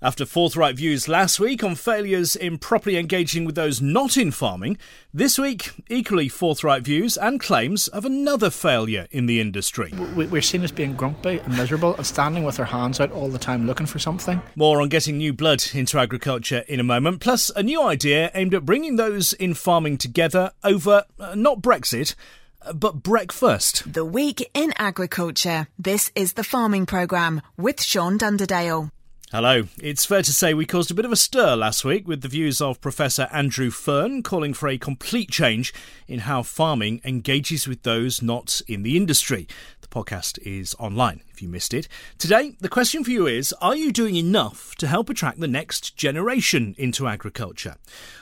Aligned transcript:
After 0.00 0.24
forthright 0.24 0.76
views 0.76 1.08
last 1.08 1.40
week 1.40 1.64
on 1.64 1.74
failures 1.74 2.36
in 2.36 2.58
properly 2.58 2.96
engaging 2.98 3.44
with 3.44 3.56
those 3.56 3.82
not 3.82 4.16
in 4.16 4.30
farming, 4.30 4.78
this 5.12 5.40
week, 5.40 5.72
equally 5.88 6.28
forthright 6.28 6.84
views 6.84 7.16
and 7.16 7.40
claims 7.40 7.88
of 7.88 8.04
another 8.04 8.48
failure 8.48 9.08
in 9.10 9.26
the 9.26 9.40
industry. 9.40 9.92
We're 10.14 10.40
seen 10.40 10.62
as 10.62 10.70
being 10.70 10.94
grumpy 10.94 11.40
and 11.40 11.56
miserable 11.56 11.96
and 11.96 12.06
standing 12.06 12.44
with 12.44 12.60
our 12.60 12.66
hands 12.66 13.00
out 13.00 13.10
all 13.10 13.28
the 13.28 13.40
time 13.40 13.66
looking 13.66 13.86
for 13.86 13.98
something. 13.98 14.40
More 14.54 14.80
on 14.80 14.88
getting 14.88 15.18
new 15.18 15.32
blood 15.32 15.64
into 15.74 15.98
agriculture 15.98 16.62
in 16.68 16.78
a 16.78 16.84
moment, 16.84 17.18
plus 17.18 17.50
a 17.56 17.64
new 17.64 17.82
idea 17.82 18.30
aimed 18.34 18.54
at 18.54 18.64
bringing 18.64 18.94
those 18.94 19.32
in 19.32 19.54
farming 19.54 19.98
together 19.98 20.52
over 20.62 21.06
uh, 21.18 21.34
not 21.34 21.60
Brexit, 21.60 22.14
uh, 22.62 22.72
but 22.72 23.02
breakfast. 23.02 23.92
The 23.92 24.04
Week 24.04 24.48
in 24.54 24.72
Agriculture. 24.78 25.66
This 25.76 26.12
is 26.14 26.34
the 26.34 26.44
Farming 26.44 26.86
Programme 26.86 27.42
with 27.56 27.82
Sean 27.82 28.16
Dunderdale. 28.16 28.92
Hello. 29.30 29.64
It's 29.82 30.06
fair 30.06 30.22
to 30.22 30.32
say 30.32 30.54
we 30.54 30.64
caused 30.64 30.90
a 30.90 30.94
bit 30.94 31.04
of 31.04 31.12
a 31.12 31.16
stir 31.16 31.54
last 31.54 31.84
week 31.84 32.08
with 32.08 32.22
the 32.22 32.28
views 32.28 32.62
of 32.62 32.80
Professor 32.80 33.28
Andrew 33.30 33.70
Fearne 33.70 34.22
calling 34.22 34.54
for 34.54 34.70
a 34.70 34.78
complete 34.78 35.30
change 35.30 35.74
in 36.06 36.20
how 36.20 36.42
farming 36.42 37.02
engages 37.04 37.68
with 37.68 37.82
those 37.82 38.22
not 38.22 38.62
in 38.68 38.84
the 38.84 38.96
industry. 38.96 39.46
The 39.82 39.88
podcast 39.88 40.38
is 40.46 40.74
online 40.78 41.20
if 41.28 41.42
you 41.42 41.48
missed 41.50 41.74
it. 41.74 41.88
Today, 42.16 42.56
the 42.60 42.70
question 42.70 43.04
for 43.04 43.10
you 43.10 43.26
is 43.26 43.52
Are 43.60 43.76
you 43.76 43.92
doing 43.92 44.16
enough 44.16 44.74
to 44.76 44.86
help 44.86 45.10
attract 45.10 45.40
the 45.40 45.46
next 45.46 45.94
generation 45.94 46.74
into 46.78 47.06
agriculture? 47.06 47.76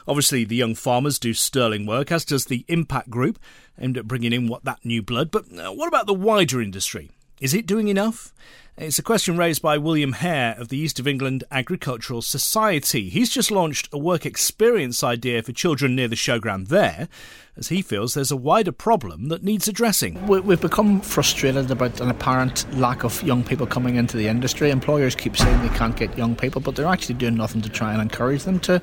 Obviously, 0.08 0.42
the 0.42 0.56
young 0.56 0.74
farmers 0.74 1.20
do 1.20 1.34
sterling 1.34 1.86
work, 1.86 2.10
as 2.10 2.24
does 2.24 2.46
the 2.46 2.64
Impact 2.66 3.10
Group, 3.10 3.38
aimed 3.78 3.96
at 3.96 4.08
bringing 4.08 4.32
in 4.32 4.48
what 4.48 4.64
that 4.64 4.84
new 4.84 5.02
blood. 5.02 5.30
But 5.30 5.44
uh, 5.56 5.70
what 5.70 5.86
about 5.86 6.08
the 6.08 6.14
wider 6.14 6.60
industry? 6.60 7.12
Is 7.38 7.52
it 7.52 7.66
doing 7.66 7.88
enough? 7.88 8.32
It's 8.78 8.98
a 8.98 9.02
question 9.02 9.36
raised 9.36 9.60
by 9.60 9.76
William 9.76 10.12
Hare 10.12 10.54
of 10.58 10.68
the 10.68 10.78
East 10.78 10.98
of 10.98 11.06
England 11.06 11.44
Agricultural 11.50 12.22
Society. 12.22 13.10
He's 13.10 13.28
just 13.28 13.50
launched 13.50 13.90
a 13.92 13.98
work 13.98 14.24
experience 14.24 15.04
idea 15.04 15.42
for 15.42 15.52
children 15.52 15.94
near 15.94 16.08
the 16.08 16.16
showground 16.16 16.68
there, 16.68 17.08
as 17.54 17.68
he 17.68 17.82
feels 17.82 18.14
there's 18.14 18.30
a 18.30 18.36
wider 18.36 18.72
problem 18.72 19.28
that 19.28 19.42
needs 19.42 19.68
addressing. 19.68 20.26
We've 20.26 20.60
become 20.60 21.02
frustrated 21.02 21.70
about 21.70 22.00
an 22.00 22.08
apparent 22.08 22.64
lack 22.74 23.04
of 23.04 23.22
young 23.22 23.44
people 23.44 23.66
coming 23.66 23.96
into 23.96 24.16
the 24.16 24.28
industry. 24.28 24.70
Employers 24.70 25.14
keep 25.14 25.36
saying 25.36 25.60
they 25.60 25.76
can't 25.76 25.94
get 25.96 26.16
young 26.16 26.36
people, 26.36 26.62
but 26.62 26.74
they're 26.74 26.86
actually 26.86 27.16
doing 27.16 27.34
nothing 27.34 27.60
to 27.60 27.68
try 27.68 27.92
and 27.92 28.00
encourage 28.00 28.44
them 28.44 28.60
to 28.60 28.80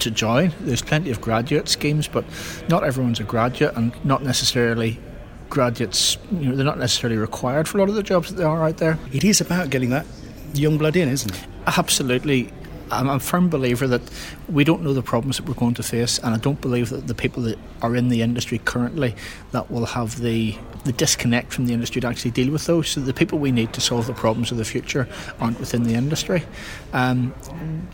to 0.00 0.10
join. 0.10 0.52
There's 0.60 0.82
plenty 0.82 1.10
of 1.10 1.22
graduate 1.22 1.70
schemes, 1.70 2.08
but 2.08 2.26
not 2.68 2.84
everyone's 2.84 3.20
a 3.20 3.24
graduate 3.24 3.74
and 3.74 3.94
not 4.04 4.22
necessarily 4.22 5.00
graduates, 5.48 6.18
you 6.32 6.48
know, 6.48 6.56
they're 6.56 6.64
not 6.64 6.78
necessarily 6.78 7.18
required 7.18 7.68
for 7.68 7.78
a 7.78 7.80
lot 7.80 7.88
of 7.88 7.94
the 7.94 8.02
jobs 8.02 8.28
that 8.28 8.36
there 8.36 8.48
are 8.48 8.68
out 8.68 8.78
there. 8.78 8.98
It 9.12 9.24
is 9.24 9.40
about 9.40 9.70
getting 9.70 9.90
that 9.90 10.06
young 10.54 10.78
blood 10.78 10.96
in, 10.96 11.08
isn't 11.08 11.34
it? 11.34 11.46
Absolutely. 11.66 12.52
I'm 12.90 13.08
a 13.08 13.18
firm 13.18 13.48
believer 13.48 13.88
that 13.88 14.02
we 14.48 14.62
don't 14.62 14.82
know 14.82 14.94
the 14.94 15.02
problems 15.02 15.38
that 15.38 15.46
we're 15.46 15.54
going 15.54 15.74
to 15.74 15.82
face, 15.82 16.18
and 16.20 16.34
I 16.34 16.38
don't 16.38 16.60
believe 16.60 16.90
that 16.90 17.08
the 17.08 17.16
people 17.16 17.42
that 17.42 17.58
are 17.82 17.96
in 17.96 18.10
the 18.10 18.22
industry 18.22 18.58
currently 18.58 19.16
that 19.50 19.70
will 19.70 19.86
have 19.86 20.20
the 20.20 20.56
the 20.84 20.92
disconnect 20.92 21.52
from 21.52 21.66
the 21.66 21.74
industry 21.74 22.00
to 22.00 22.06
actually 22.06 22.30
deal 22.30 22.52
with 22.52 22.66
those. 22.66 22.88
So 22.88 23.00
the 23.00 23.12
people 23.12 23.40
we 23.40 23.50
need 23.50 23.72
to 23.72 23.80
solve 23.80 24.06
the 24.06 24.12
problems 24.12 24.52
of 24.52 24.56
the 24.56 24.64
future 24.64 25.08
aren't 25.40 25.58
within 25.58 25.82
the 25.82 25.94
industry. 25.94 26.44
Um, 26.92 27.34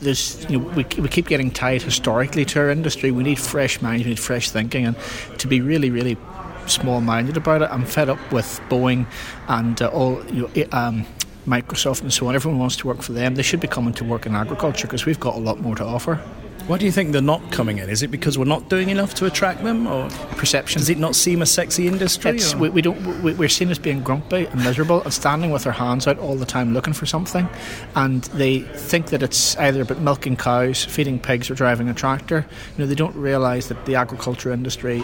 there's, 0.00 0.44
you 0.50 0.58
know, 0.58 0.68
we, 0.76 0.84
we 0.98 1.08
keep 1.08 1.26
getting 1.26 1.50
tied 1.50 1.80
historically 1.80 2.44
to 2.44 2.60
our 2.60 2.68
industry. 2.68 3.10
We 3.10 3.22
need 3.22 3.38
fresh 3.38 3.80
minds, 3.80 4.04
we 4.04 4.10
need 4.10 4.20
fresh 4.20 4.50
thinking, 4.50 4.84
and 4.84 4.96
to 5.38 5.48
be 5.48 5.62
really, 5.62 5.88
really 5.88 6.16
small 6.66 7.00
minded 7.00 7.36
about 7.36 7.62
it. 7.62 7.70
I'm 7.70 7.84
fed 7.84 8.08
up 8.08 8.18
with 8.32 8.60
Boeing 8.68 9.06
and 9.48 9.80
uh, 9.80 9.88
all 9.88 10.24
you 10.26 10.50
know, 10.54 10.66
um, 10.72 11.06
Microsoft 11.46 12.02
and 12.02 12.12
so 12.12 12.28
on. 12.28 12.34
Everyone 12.34 12.60
wants 12.60 12.76
to 12.76 12.86
work 12.86 13.02
for 13.02 13.12
them. 13.12 13.34
They 13.34 13.42
should 13.42 13.60
be 13.60 13.68
coming 13.68 13.94
to 13.94 14.04
work 14.04 14.26
in 14.26 14.34
agriculture 14.34 14.86
because 14.86 15.06
we've 15.06 15.20
got 15.20 15.34
a 15.34 15.40
lot 15.40 15.60
more 15.60 15.74
to 15.76 15.84
offer. 15.84 16.20
Why 16.68 16.78
do 16.78 16.84
you 16.86 16.92
think 16.92 17.10
they're 17.10 17.20
not 17.20 17.50
coming 17.50 17.78
in? 17.78 17.90
Is 17.90 18.04
it 18.04 18.08
because 18.12 18.38
we're 18.38 18.44
not 18.44 18.68
doing 18.68 18.88
enough 18.88 19.14
to 19.14 19.26
attract 19.26 19.64
them, 19.64 19.88
or 19.88 20.08
perception? 20.36 20.78
Does 20.78 20.90
it 20.90 20.98
not 20.98 21.16
seem 21.16 21.42
a 21.42 21.46
sexy 21.46 21.88
industry? 21.88 22.38
We, 22.56 22.68
we, 22.68 22.82
don't. 22.82 23.22
We, 23.22 23.44
are 23.44 23.48
seen 23.48 23.70
as 23.70 23.80
being 23.80 24.00
grumpy 24.00 24.46
and 24.46 24.62
miserable 24.62 25.02
and 25.02 25.12
standing 25.12 25.50
with 25.50 25.66
our 25.66 25.72
hands 25.72 26.06
out 26.06 26.20
all 26.20 26.36
the 26.36 26.46
time 26.46 26.72
looking 26.72 26.92
for 26.92 27.04
something, 27.04 27.48
and 27.96 28.22
they 28.24 28.60
think 28.60 29.06
that 29.06 29.24
it's 29.24 29.56
either 29.56 29.82
about 29.82 29.98
milking 29.98 30.36
cows, 30.36 30.84
feeding 30.84 31.18
pigs, 31.18 31.50
or 31.50 31.54
driving 31.54 31.88
a 31.88 31.94
tractor. 31.94 32.46
You 32.76 32.84
know, 32.84 32.86
they 32.86 32.94
don't 32.94 33.16
realise 33.16 33.66
that 33.66 33.84
the 33.84 33.96
agriculture 33.96 34.52
industry 34.52 35.02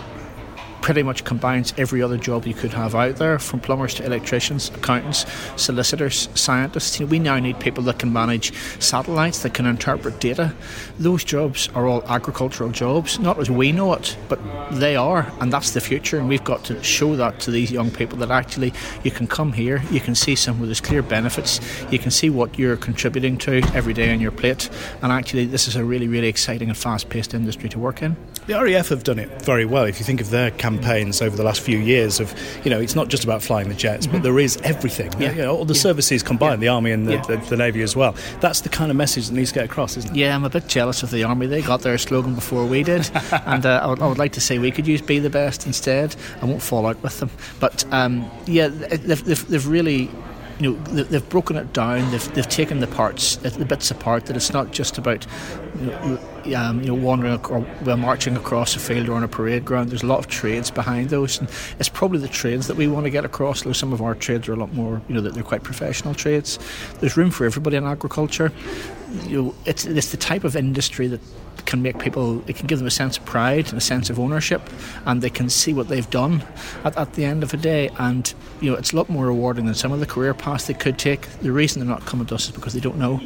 pretty 0.82 1.02
much 1.02 1.24
combines 1.24 1.74
every 1.76 2.02
other 2.02 2.16
job 2.16 2.46
you 2.46 2.54
could 2.54 2.72
have 2.72 2.94
out 2.94 3.16
there, 3.16 3.38
from 3.38 3.60
plumbers 3.60 3.94
to 3.94 4.04
electricians, 4.04 4.70
accountants, 4.70 5.26
solicitors, 5.56 6.28
scientists. 6.34 6.98
You 6.98 7.06
know, 7.06 7.10
we 7.10 7.18
now 7.18 7.38
need 7.38 7.60
people 7.60 7.84
that 7.84 7.98
can 7.98 8.12
manage 8.12 8.52
satellites, 8.78 9.42
that 9.42 9.54
can 9.54 9.66
interpret 9.66 10.20
data. 10.20 10.54
Those 10.98 11.24
jobs 11.24 11.68
are 11.74 11.86
all 11.86 12.02
agricultural 12.04 12.70
jobs, 12.70 13.18
not 13.18 13.38
as 13.38 13.50
we 13.50 13.72
know 13.72 13.92
it, 13.94 14.16
but 14.28 14.38
they 14.72 14.96
are, 14.96 15.30
and 15.40 15.52
that's 15.52 15.72
the 15.72 15.80
future. 15.80 16.18
And 16.18 16.28
we've 16.28 16.44
got 16.44 16.64
to 16.64 16.82
show 16.82 17.16
that 17.16 17.40
to 17.40 17.50
these 17.50 17.70
young 17.70 17.90
people 17.90 18.18
that 18.18 18.30
actually 18.30 18.72
you 19.02 19.10
can 19.10 19.26
come 19.26 19.52
here, 19.52 19.82
you 19.90 20.00
can 20.00 20.14
see 20.14 20.34
some 20.34 20.60
of 20.60 20.68
those 20.68 20.80
clear 20.80 21.02
benefits, 21.02 21.60
you 21.90 21.98
can 21.98 22.10
see 22.10 22.30
what 22.30 22.58
you're 22.58 22.76
contributing 22.76 23.36
to 23.38 23.62
every 23.74 23.92
day 23.94 24.12
on 24.12 24.20
your 24.20 24.32
plate, 24.32 24.70
and 25.02 25.12
actually 25.12 25.44
this 25.44 25.68
is 25.68 25.76
a 25.76 25.84
really, 25.84 26.08
really 26.08 26.28
exciting 26.28 26.68
and 26.68 26.78
fast-paced 26.78 27.34
industry 27.34 27.68
to 27.68 27.78
work 27.78 28.02
in. 28.02 28.16
The 28.48 28.54
RAF 28.54 28.88
have 28.88 29.04
done 29.04 29.18
it 29.18 29.42
very 29.42 29.66
well. 29.66 29.84
If 29.84 29.98
you 29.98 30.06
think 30.06 30.22
of 30.22 30.30
their 30.30 30.50
campaigns 30.50 31.20
over 31.20 31.36
the 31.36 31.42
last 31.42 31.60
few 31.60 31.76
years 31.76 32.18
of, 32.18 32.34
you 32.64 32.70
know, 32.70 32.80
it's 32.80 32.94
not 32.94 33.08
just 33.08 33.22
about 33.22 33.42
flying 33.42 33.68
the 33.68 33.74
jets, 33.74 34.06
mm-hmm. 34.06 34.16
but 34.16 34.22
there 34.22 34.38
is 34.38 34.56
everything. 34.62 35.12
Yeah. 35.20 35.32
You 35.32 35.42
know, 35.42 35.54
all 35.54 35.66
the 35.66 35.74
yeah. 35.74 35.82
services 35.82 36.22
combined, 36.22 36.62
yeah. 36.62 36.68
the 36.68 36.68
Army 36.68 36.92
and 36.92 37.06
the, 37.06 37.12
yeah. 37.12 37.26
the, 37.26 37.36
the, 37.36 37.56
Navy 37.58 37.82
as 37.82 37.94
well. 37.94 38.16
That's 38.40 38.62
the 38.62 38.70
kind 38.70 38.90
of 38.90 38.96
message 38.96 39.28
that 39.28 39.34
needs 39.34 39.50
to 39.50 39.56
get 39.56 39.66
across, 39.66 39.98
isn't 39.98 40.12
it? 40.12 40.16
Yeah, 40.16 40.34
I'm 40.34 40.44
a 40.44 40.48
bit 40.48 40.66
jealous 40.66 41.02
of 41.02 41.10
the 41.10 41.24
Army. 41.24 41.46
They 41.46 41.60
got 41.60 41.82
their 41.82 41.98
slogan 41.98 42.34
before 42.34 42.64
we 42.64 42.82
did. 42.82 43.10
and 43.44 43.66
uh, 43.66 43.80
I, 43.82 43.86
would, 43.86 44.00
I, 44.00 44.06
would, 44.06 44.16
like 44.16 44.32
to 44.32 44.40
say 44.40 44.58
we 44.58 44.70
could 44.70 44.86
use 44.86 45.02
Be 45.02 45.18
the 45.18 45.28
Best 45.28 45.66
instead. 45.66 46.16
I 46.40 46.46
won't 46.46 46.62
fall 46.62 46.86
out 46.86 47.02
with 47.02 47.20
them. 47.20 47.30
But 47.60 47.84
um, 47.92 48.30
yeah, 48.46 48.68
they've, 48.68 49.22
they've, 49.26 49.46
they've 49.46 49.68
really 49.68 50.08
you 50.58 50.72
know 50.72 51.02
they've 51.04 51.28
broken 51.28 51.56
it 51.56 51.72
down. 51.72 52.10
They've, 52.10 52.34
they've 52.34 52.48
taken 52.48 52.80
the 52.80 52.86
parts, 52.86 53.36
the 53.36 53.64
bits 53.64 53.90
apart. 53.90 54.26
That 54.26 54.36
it's 54.36 54.52
not 54.52 54.72
just 54.72 54.98
about 54.98 55.26
you 55.80 55.86
know, 55.86 56.18
um, 56.56 56.80
you 56.80 56.88
know 56.88 56.94
wandering 56.94 57.38
or 57.46 57.66
well, 57.84 57.96
marching 57.96 58.36
across 58.36 58.74
a 58.74 58.78
field 58.78 59.08
or 59.08 59.14
on 59.14 59.22
a 59.22 59.28
parade 59.28 59.64
ground. 59.64 59.90
There's 59.90 60.02
a 60.02 60.06
lot 60.06 60.18
of 60.18 60.26
trades 60.28 60.70
behind 60.70 61.10
those, 61.10 61.38
and 61.38 61.48
it's 61.78 61.88
probably 61.88 62.18
the 62.18 62.28
trades 62.28 62.66
that 62.66 62.76
we 62.76 62.88
want 62.88 63.04
to 63.04 63.10
get 63.10 63.24
across. 63.24 63.62
Though 63.62 63.72
some 63.72 63.92
of 63.92 64.02
our 64.02 64.14
trades 64.14 64.48
are 64.48 64.52
a 64.52 64.56
lot 64.56 64.72
more, 64.74 65.00
you 65.08 65.14
know, 65.14 65.20
that 65.20 65.34
they're 65.34 65.42
quite 65.42 65.62
professional 65.62 66.14
trades. 66.14 66.58
There's 67.00 67.16
room 67.16 67.30
for 67.30 67.46
everybody 67.46 67.76
in 67.76 67.84
agriculture. 67.84 68.52
You 69.26 69.42
know, 69.42 69.54
it's 69.64 69.84
it's 69.84 70.10
the 70.10 70.16
type 70.16 70.44
of 70.44 70.56
industry 70.56 71.06
that 71.08 71.20
can 71.66 71.82
make 71.82 71.98
people, 71.98 72.42
it 72.48 72.56
can 72.56 72.66
give 72.66 72.78
them 72.78 72.86
a 72.86 72.90
sense 72.90 73.18
of 73.18 73.24
pride 73.24 73.68
and 73.68 73.78
a 73.78 73.80
sense 73.80 74.10
of 74.10 74.18
ownership, 74.18 74.62
and 75.04 75.22
they 75.22 75.30
can 75.30 75.48
see 75.48 75.72
what 75.72 75.88
they've 75.88 76.08
done 76.10 76.44
at, 76.84 76.96
at 76.96 77.14
the 77.14 77.24
end 77.24 77.42
of 77.42 77.50
the 77.50 77.56
day. 77.56 77.90
And 77.98 78.32
you 78.60 78.70
know, 78.70 78.76
it's 78.76 78.92
a 78.92 78.96
lot 78.96 79.08
more 79.08 79.26
rewarding 79.26 79.66
than 79.66 79.74
some 79.74 79.92
of 79.92 80.00
the 80.00 80.06
career 80.06 80.34
paths 80.34 80.66
they 80.66 80.74
could 80.74 80.98
take. 80.98 81.22
The 81.40 81.52
reason 81.52 81.80
they're 81.80 81.88
not 81.88 82.06
coming 82.06 82.26
to 82.26 82.34
us 82.34 82.46
is 82.46 82.52
because 82.52 82.74
they 82.74 82.80
don't 82.80 82.98
know. 82.98 83.20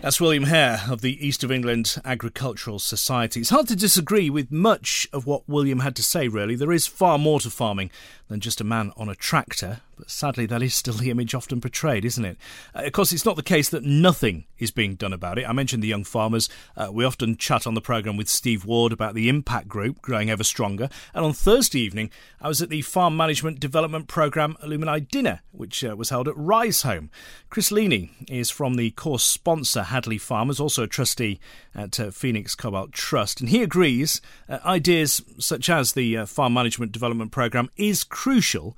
That's 0.00 0.18
William 0.18 0.44
Hare 0.44 0.80
of 0.88 1.02
the 1.02 1.26
East 1.26 1.44
of 1.44 1.52
England 1.52 1.96
Agricultural 2.06 2.78
Society. 2.78 3.40
It's 3.40 3.50
hard 3.50 3.68
to 3.68 3.76
disagree 3.76 4.30
with 4.30 4.50
much 4.50 5.06
of 5.12 5.26
what 5.26 5.46
William 5.46 5.80
had 5.80 5.94
to 5.96 6.02
say, 6.02 6.26
really. 6.26 6.54
There 6.54 6.72
is 6.72 6.86
far 6.86 7.18
more 7.18 7.38
to 7.40 7.50
farming 7.50 7.90
than 8.28 8.40
just 8.40 8.62
a 8.62 8.64
man 8.64 8.92
on 8.96 9.10
a 9.10 9.14
tractor, 9.14 9.82
but 10.00 10.10
sadly, 10.10 10.46
that 10.46 10.62
is 10.62 10.74
still 10.74 10.94
the 10.94 11.10
image 11.10 11.34
often 11.34 11.60
portrayed, 11.60 12.06
isn't 12.06 12.24
it? 12.24 12.38
Uh, 12.74 12.84
of 12.84 12.92
course, 12.92 13.12
it's 13.12 13.26
not 13.26 13.36
the 13.36 13.42
case 13.42 13.68
that 13.68 13.84
nothing 13.84 14.46
is 14.58 14.70
being 14.70 14.94
done 14.94 15.12
about 15.12 15.38
it. 15.38 15.46
I 15.46 15.52
mentioned 15.52 15.82
the 15.82 15.88
young 15.88 16.04
farmers. 16.04 16.48
Uh, 16.74 16.88
we 16.90 17.04
often 17.04 17.36
chat 17.36 17.66
on 17.66 17.74
the 17.74 17.82
programme 17.82 18.16
with 18.16 18.30
Steve 18.30 18.64
Ward 18.64 18.92
about 18.92 19.14
the 19.14 19.28
Impact 19.28 19.68
Group 19.68 20.00
growing 20.00 20.30
ever 20.30 20.42
stronger. 20.42 20.88
And 21.12 21.22
on 21.22 21.34
Thursday 21.34 21.80
evening, 21.80 22.10
I 22.40 22.48
was 22.48 22.62
at 22.62 22.70
the 22.70 22.80
Farm 22.80 23.14
Management 23.14 23.60
Development 23.60 24.08
Programme 24.08 24.56
Alumni 24.62 25.00
Dinner, 25.00 25.40
which 25.52 25.84
uh, 25.84 25.94
was 25.94 26.08
held 26.08 26.28
at 26.28 26.34
Riseholme. 26.34 27.10
Chris 27.50 27.70
Leaney 27.70 28.08
is 28.26 28.48
from 28.48 28.76
the 28.76 28.92
course 28.92 29.24
sponsor 29.24 29.82
Hadley 29.82 30.16
Farmers, 30.16 30.60
also 30.60 30.84
a 30.84 30.88
trustee 30.88 31.38
at 31.74 32.00
uh, 32.00 32.10
Felix 32.10 32.56
Cobbold 32.56 32.92
Trust. 32.92 33.40
And 33.40 33.50
he 33.50 33.62
agrees 33.62 34.22
uh, 34.48 34.60
ideas 34.64 35.22
such 35.38 35.68
as 35.68 35.92
the 35.92 36.16
uh, 36.16 36.26
Farm 36.26 36.54
Management 36.54 36.92
Development 36.92 37.30
Programme 37.30 37.68
is 37.76 38.02
crucial 38.02 38.74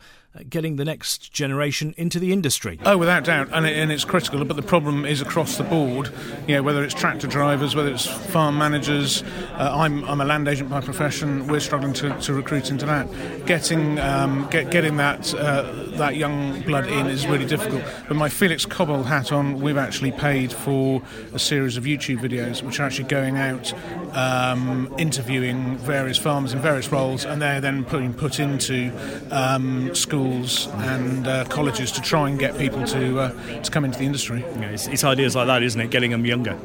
getting 0.48 0.76
the 0.76 0.84
next 0.84 1.32
generation 1.32 1.94
into 1.98 2.18
the 2.18 2.32
industry. 2.32 2.78
Oh, 2.86 2.96
without 2.96 3.24
doubt, 3.24 3.48
and, 3.52 3.66
it, 3.66 3.76
and, 3.76 3.92
it's 3.92 4.04
critical. 4.04 4.44
But 4.44 4.56
the 4.56 4.62
problem 4.62 5.04
is 5.04 5.20
across 5.20 5.58
the 5.58 5.64
board. 5.64 6.10
You 6.46 6.56
know, 6.56 6.62
whether 6.62 6.82
it's 6.82 6.94
tractor 6.94 7.26
drivers, 7.26 7.76
whether 7.76 7.92
it's 7.92 8.06
farm 8.06 8.56
managers. 8.56 9.22
Uh, 9.54 9.72
I'm, 9.74 10.04
I'm 10.04 10.20
a 10.20 10.24
land 10.24 10.48
agent 10.48 10.70
by 10.70 10.80
profession. 10.80 11.46
We're 11.48 11.60
struggling 11.60 11.92
to, 11.94 12.18
to 12.20 12.32
recruit 12.32 12.70
into 12.70 12.86
that. 12.86 13.08
Getting 13.46 13.98
um, 13.98 14.48
get, 14.50 14.70
getting 14.70 14.96
that 14.96 15.34
uh, 15.34 15.70
that 15.96 16.16
young 16.16 16.62
blood 16.62 16.86
in 16.86 17.06
is 17.08 17.26
really 17.26 17.46
difficult. 17.46 17.82
But 18.08 18.16
my 18.16 18.30
Felix 18.30 18.64
Cobbold 18.64 19.04
hat 19.04 19.32
on, 19.32 19.60
we've 19.60 19.76
actually 19.76 20.12
paid 20.12 20.52
for 20.52 21.02
a 21.34 21.38
series 21.38 21.76
of 21.76 21.84
YouTube 21.84 22.20
videos 22.20 22.62
which 22.62 22.80
are 22.80 22.84
actually 22.84 23.08
going 23.08 23.36
out, 23.36 23.74
um, 24.16 24.92
interviewing 24.98 25.76
various 25.76 26.16
farmers 26.16 26.54
in 26.54 26.60
various 26.60 26.90
roles, 26.90 27.26
and 27.26 27.42
they're 27.42 27.60
then 27.60 27.82
being 27.82 28.14
put 28.14 28.40
into 28.40 28.90
um, 29.30 29.94
schools 29.94 30.21
schools 30.22 30.68
and 30.84 31.26
uh, 31.26 31.44
colleges 31.46 31.90
to 31.92 32.00
try 32.00 32.28
and 32.28 32.38
get 32.38 32.56
people 32.58 32.84
to 32.84 33.18
uh, 33.18 33.62
to 33.62 33.70
come 33.70 33.84
into 33.84 33.98
the 33.98 34.04
industry. 34.04 34.40
Yeah, 34.40 34.70
it's, 34.70 34.86
it's, 34.86 35.04
ideas 35.04 35.34
like 35.34 35.46
that, 35.48 35.62
isn't 35.62 35.80
it? 35.80 35.90
Getting 35.90 36.10
them 36.10 36.24
younger. 36.24 36.58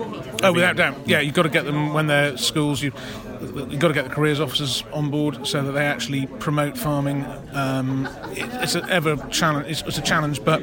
Oh, 0.44 0.54
without 0.54 0.76
doubt. 0.76 0.96
Yeah, 1.08 1.20
you've 1.20 1.34
got 1.34 1.44
to 1.44 1.50
get 1.50 1.66
them 1.66 1.94
when 1.94 2.08
they're 2.08 2.34
at 2.34 2.40
schools. 2.40 2.82
You 2.82 2.92
you've 3.42 3.80
got 3.80 3.90
to 3.90 3.94
get 3.94 4.04
the 4.04 4.14
careers 4.14 4.40
officers 4.40 4.84
on 4.94 5.10
board 5.10 5.48
so 5.48 5.64
that 5.64 5.72
they 5.72 5.86
actually 5.86 6.28
promote 6.28 6.78
farming. 6.78 7.26
Um, 7.54 8.08
it, 8.32 8.50
it's 8.64 8.76
an 8.76 8.90
ever 8.90 9.18
challenge. 9.30 9.68
It's, 9.68 9.82
it's 9.84 9.98
a 9.98 10.02
challenge, 10.02 10.44
but 10.44 10.62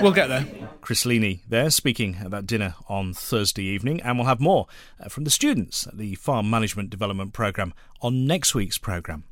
we'll 0.00 0.12
get 0.12 0.28
there. 0.28 0.46
Chris 0.80 1.04
Leaney 1.04 1.40
there 1.48 1.70
speaking 1.70 2.18
at 2.22 2.30
that 2.30 2.46
dinner 2.46 2.74
on 2.88 3.14
Thursday 3.14 3.64
evening, 3.64 4.02
and 4.02 4.18
we'll 4.18 4.26
have 4.26 4.40
more 4.40 4.66
uh, 5.00 5.08
from 5.08 5.24
the 5.24 5.30
students 5.30 5.86
at 5.86 5.96
the 5.96 6.14
Farm 6.16 6.48
Management 6.50 6.90
Development 6.90 7.32
Programme 7.32 7.72
on 8.02 8.26
next 8.26 8.54
week's 8.54 8.76
programme. 8.78 9.24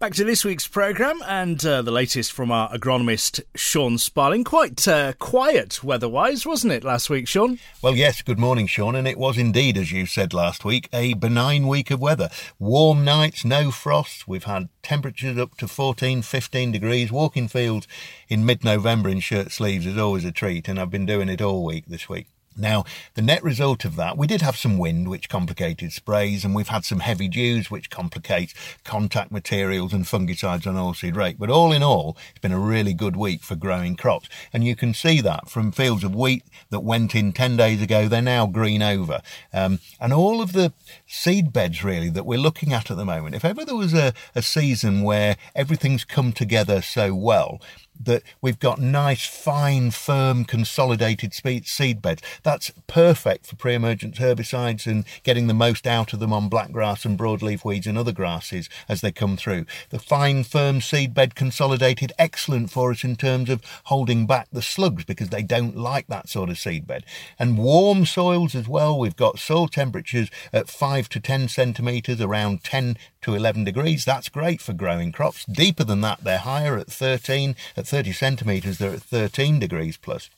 Back 0.00 0.14
to 0.14 0.24
this 0.24 0.44
week's 0.44 0.66
programme 0.66 1.22
and 1.24 1.64
uh, 1.64 1.80
the 1.80 1.92
latest 1.92 2.32
from 2.32 2.50
our 2.50 2.68
agronomist 2.70 3.40
Sean 3.54 3.96
Sparling. 3.96 4.42
Quite 4.42 4.88
uh, 4.88 5.12
quiet 5.20 5.84
weather-wise, 5.84 6.44
wasn't 6.44 6.72
it, 6.72 6.82
last 6.82 7.08
week, 7.08 7.28
Sean? 7.28 7.60
Well, 7.80 7.94
yes, 7.94 8.20
good 8.20 8.38
morning, 8.38 8.66
Sean. 8.66 8.96
And 8.96 9.06
it 9.06 9.16
was 9.16 9.38
indeed, 9.38 9.78
as 9.78 9.92
you 9.92 10.06
said 10.06 10.34
last 10.34 10.64
week, 10.64 10.88
a 10.92 11.14
benign 11.14 11.68
week 11.68 11.92
of 11.92 12.00
weather. 12.00 12.28
Warm 12.58 13.04
nights, 13.04 13.44
no 13.44 13.70
frost. 13.70 14.26
We've 14.26 14.44
had 14.44 14.68
temperatures 14.82 15.38
up 15.38 15.56
to 15.58 15.68
14, 15.68 16.22
15 16.22 16.72
degrees. 16.72 17.12
Walking 17.12 17.46
fields 17.46 17.86
in 18.28 18.44
mid-November 18.44 19.08
in 19.08 19.20
shirt 19.20 19.52
sleeves 19.52 19.86
is 19.86 19.96
always 19.96 20.24
a 20.24 20.32
treat, 20.32 20.66
and 20.66 20.80
I've 20.80 20.90
been 20.90 21.06
doing 21.06 21.28
it 21.28 21.40
all 21.40 21.64
week 21.64 21.86
this 21.86 22.08
week. 22.08 22.33
Now, 22.56 22.84
the 23.14 23.22
net 23.22 23.42
result 23.42 23.84
of 23.84 23.96
that, 23.96 24.16
we 24.16 24.26
did 24.26 24.42
have 24.42 24.56
some 24.56 24.78
wind, 24.78 25.08
which 25.08 25.28
complicated 25.28 25.92
sprays, 25.92 26.44
and 26.44 26.54
we've 26.54 26.68
had 26.68 26.84
some 26.84 27.00
heavy 27.00 27.28
dews, 27.28 27.70
which 27.70 27.90
complicates 27.90 28.54
contact 28.84 29.32
materials 29.32 29.92
and 29.92 30.04
fungicides 30.04 30.66
on 30.66 30.76
oilseed 30.76 31.16
rape. 31.16 31.36
But 31.38 31.50
all 31.50 31.72
in 31.72 31.82
all, 31.82 32.16
it's 32.30 32.38
been 32.38 32.52
a 32.52 32.58
really 32.58 32.94
good 32.94 33.16
week 33.16 33.42
for 33.42 33.56
growing 33.56 33.96
crops. 33.96 34.28
And 34.52 34.64
you 34.64 34.76
can 34.76 34.94
see 34.94 35.20
that 35.20 35.48
from 35.48 35.72
fields 35.72 36.04
of 36.04 36.14
wheat 36.14 36.44
that 36.70 36.80
went 36.80 37.14
in 37.14 37.32
10 37.32 37.56
days 37.56 37.82
ago, 37.82 38.06
they're 38.06 38.22
now 38.22 38.46
green 38.46 38.82
over. 38.82 39.20
Um, 39.52 39.80
and 40.00 40.12
all 40.12 40.40
of 40.40 40.52
the 40.52 40.72
seed 41.06 41.52
beds, 41.52 41.82
really, 41.82 42.10
that 42.10 42.26
we're 42.26 42.38
looking 42.38 42.72
at 42.72 42.90
at 42.90 42.96
the 42.96 43.04
moment, 43.04 43.34
if 43.34 43.44
ever 43.44 43.64
there 43.64 43.74
was 43.74 43.94
a, 43.94 44.12
a 44.34 44.42
season 44.42 45.02
where 45.02 45.36
everything's 45.56 46.04
come 46.04 46.32
together 46.32 46.82
so 46.82 47.14
well, 47.14 47.60
that 48.00 48.22
we've 48.40 48.58
got 48.58 48.80
nice, 48.80 49.26
fine, 49.26 49.90
firm, 49.90 50.44
consolidated 50.44 51.32
seed 51.34 52.02
beds. 52.02 52.22
That's 52.42 52.72
perfect 52.86 53.46
for 53.46 53.56
pre-emergent 53.56 54.16
herbicides 54.16 54.86
and 54.86 55.04
getting 55.22 55.46
the 55.46 55.54
most 55.54 55.86
out 55.86 56.12
of 56.12 56.20
them 56.20 56.32
on 56.32 56.48
black 56.48 56.72
grass 56.72 57.04
and 57.04 57.18
broadleaf 57.18 57.64
weeds 57.64 57.86
and 57.86 57.96
other 57.96 58.12
grasses 58.12 58.68
as 58.88 59.00
they 59.00 59.12
come 59.12 59.36
through. 59.36 59.66
The 59.90 59.98
fine, 59.98 60.44
firm 60.44 60.80
seed 60.80 61.14
bed 61.14 61.34
consolidated, 61.34 62.12
excellent 62.18 62.70
for 62.70 62.90
us 62.90 63.04
in 63.04 63.16
terms 63.16 63.48
of 63.50 63.62
holding 63.84 64.26
back 64.26 64.48
the 64.52 64.62
slugs 64.62 65.04
because 65.04 65.30
they 65.30 65.42
don't 65.42 65.76
like 65.76 66.06
that 66.08 66.28
sort 66.28 66.50
of 66.50 66.58
seed 66.58 66.86
bed. 66.86 67.04
And 67.38 67.58
warm 67.58 68.06
soils 68.06 68.54
as 68.54 68.68
well. 68.68 68.98
We've 68.98 69.16
got 69.16 69.38
soil 69.38 69.68
temperatures 69.68 70.30
at 70.52 70.68
5 70.68 71.08
to 71.10 71.20
10 71.20 71.48
centimetres, 71.48 72.20
around 72.20 72.64
10 72.64 72.96
to 73.24 73.34
11 73.34 73.64
degrees. 73.64 74.04
That's 74.04 74.28
great 74.28 74.60
for 74.60 74.72
growing 74.74 75.10
crops. 75.10 75.44
Deeper 75.46 75.84
than 75.84 76.02
that, 76.02 76.22
they're 76.22 76.38
higher 76.38 76.76
at 76.76 76.88
13. 76.88 77.56
At 77.76 77.86
30 77.86 78.12
centimetres, 78.12 78.78
they're 78.78 78.92
at 78.92 79.02
13 79.02 79.58
degrees 79.58 79.96
plus. 79.96 80.28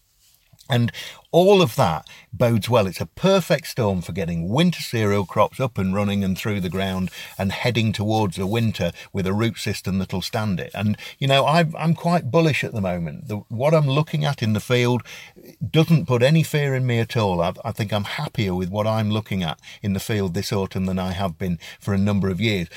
And 0.71 0.93
all 1.33 1.63
of 1.63 1.77
that 1.77 2.07
bodes 2.33 2.69
well. 2.69 2.87
It's 2.87 3.01
a 3.01 3.07
perfect 3.07 3.67
storm 3.67 4.03
for 4.03 4.13
getting 4.13 4.49
winter 4.49 4.81
cereal 4.81 5.25
crops 5.25 5.59
up 5.59 5.79
and 5.79 5.95
running 5.95 6.23
and 6.23 6.37
through 6.37 6.61
the 6.61 6.69
ground 6.69 7.11
and 7.39 7.53
heading 7.53 7.93
towards 7.93 8.39
a 8.39 8.47
winter 8.47 8.93
with 9.13 9.27
a 9.27 9.33
root 9.33 9.59
system 9.59 9.99
that'll 9.99 10.23
stand 10.23 10.61
it. 10.61 10.71
And, 10.75 10.97
you 11.19 11.27
know, 11.27 11.45
i 11.45 11.65
am 11.79 11.95
quite 11.95 12.31
bullish 12.31 12.63
at 12.63 12.73
the 12.73 12.81
moment. 12.81 13.29
The, 13.29 13.37
what 13.49 13.75
I'm 13.75 13.89
looking 13.89 14.25
at 14.25 14.43
in 14.43 14.53
the 14.53 14.61
field 14.61 15.03
doesn't 15.69 16.07
put 16.07 16.23
any 16.23 16.43
fear 16.43 16.75
in 16.75 16.87
me 16.87 16.99
at 16.99 17.17
all. 17.17 17.41
I, 17.41 17.55
I 17.65 17.73
think 17.73 17.93
I'm 17.93 18.05
happier 18.05 18.55
with 18.55 18.71
what 18.71 18.87
I'm 18.87 19.11
looking 19.11 19.43
at 19.43 19.59
in 19.83 19.93
the 19.95 20.01
field 20.01 20.35
this 20.35 20.53
autumn 20.53 20.87
than 20.87 20.99
I 20.99 21.13
have 21.13 21.39
been 21.39 21.59
for 21.81 21.95
a 21.95 21.99
number 21.99 22.29
of 22.29 22.41
years, 22.41 22.69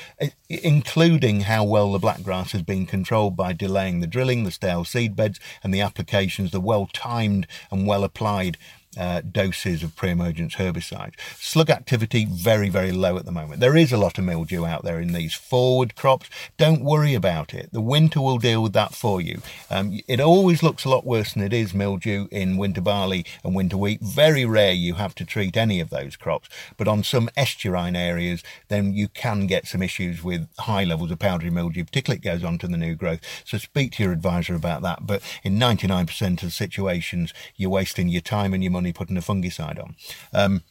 including 0.48 1.42
how 1.42 1.64
well 1.64 1.92
the 1.92 1.98
blackgrass 1.98 2.52
has 2.52 2.62
been 2.62 2.86
controlled 2.86 3.36
by 3.36 3.52
delaying 3.52 4.00
the 4.00 4.06
drilling, 4.06 4.44
the 4.44 4.50
stale 4.50 4.84
seed 4.84 5.14
beds 5.14 5.38
and 5.62 5.72
the 5.72 5.80
applications, 5.80 6.50
the 6.50 6.60
well 6.60 6.88
timed 6.92 7.46
and 7.70 7.86
well 7.86 8.04
applied 8.04 8.39
side 8.40 8.58
uh, 8.98 9.20
doses 9.20 9.82
of 9.82 9.94
pre-emergence 9.94 10.56
herbicides. 10.56 11.14
Slug 11.38 11.70
activity 11.70 12.26
very, 12.28 12.68
very 12.68 12.90
low 12.90 13.16
at 13.16 13.24
the 13.24 13.32
moment. 13.32 13.60
There 13.60 13.76
is 13.76 13.92
a 13.92 13.96
lot 13.96 14.18
of 14.18 14.24
mildew 14.24 14.66
out 14.66 14.82
there 14.82 15.00
in 15.00 15.12
these 15.12 15.34
forward 15.34 15.94
crops. 15.94 16.28
Don't 16.56 16.82
worry 16.82 17.14
about 17.14 17.54
it. 17.54 17.72
The 17.72 17.80
winter 17.80 18.20
will 18.20 18.38
deal 18.38 18.62
with 18.62 18.72
that 18.72 18.94
for 18.94 19.20
you. 19.20 19.42
Um, 19.70 20.00
it 20.08 20.20
always 20.20 20.62
looks 20.62 20.84
a 20.84 20.88
lot 20.88 21.06
worse 21.06 21.34
than 21.34 21.42
it 21.42 21.52
is 21.52 21.72
mildew 21.72 22.26
in 22.32 22.56
winter 22.56 22.80
barley 22.80 23.24
and 23.44 23.54
winter 23.54 23.76
wheat. 23.76 24.00
Very 24.00 24.44
rare 24.44 24.72
you 24.72 24.94
have 24.94 25.14
to 25.16 25.24
treat 25.24 25.56
any 25.56 25.78
of 25.80 25.90
those 25.90 26.16
crops, 26.16 26.48
but 26.76 26.88
on 26.88 27.04
some 27.04 27.30
estuarine 27.36 27.96
areas, 27.96 28.42
then 28.68 28.92
you 28.92 29.08
can 29.08 29.46
get 29.46 29.66
some 29.66 29.82
issues 29.82 30.24
with 30.24 30.48
high 30.58 30.84
levels 30.84 31.10
of 31.10 31.18
powdery 31.18 31.50
mildew, 31.50 31.84
particularly 31.84 32.18
it 32.18 32.24
goes 32.24 32.42
on 32.42 32.58
to 32.58 32.66
the 32.66 32.76
new 32.76 32.94
growth. 32.96 33.20
So 33.44 33.58
speak 33.58 33.92
to 33.92 34.02
your 34.02 34.12
advisor 34.12 34.54
about 34.54 34.82
that. 34.82 35.06
But 35.06 35.22
in 35.44 35.58
99% 35.58 36.42
of 36.42 36.52
situations, 36.52 37.32
you're 37.56 37.70
wasting 37.70 38.08
your 38.08 38.20
time 38.20 38.52
and 38.52 38.64
your 38.64 38.72
money 38.72 38.79
money 38.80 38.92
putting 38.92 39.16
a 39.16 39.20
fungicide 39.20 39.78
on. 39.82 39.94
Um, 40.32 40.62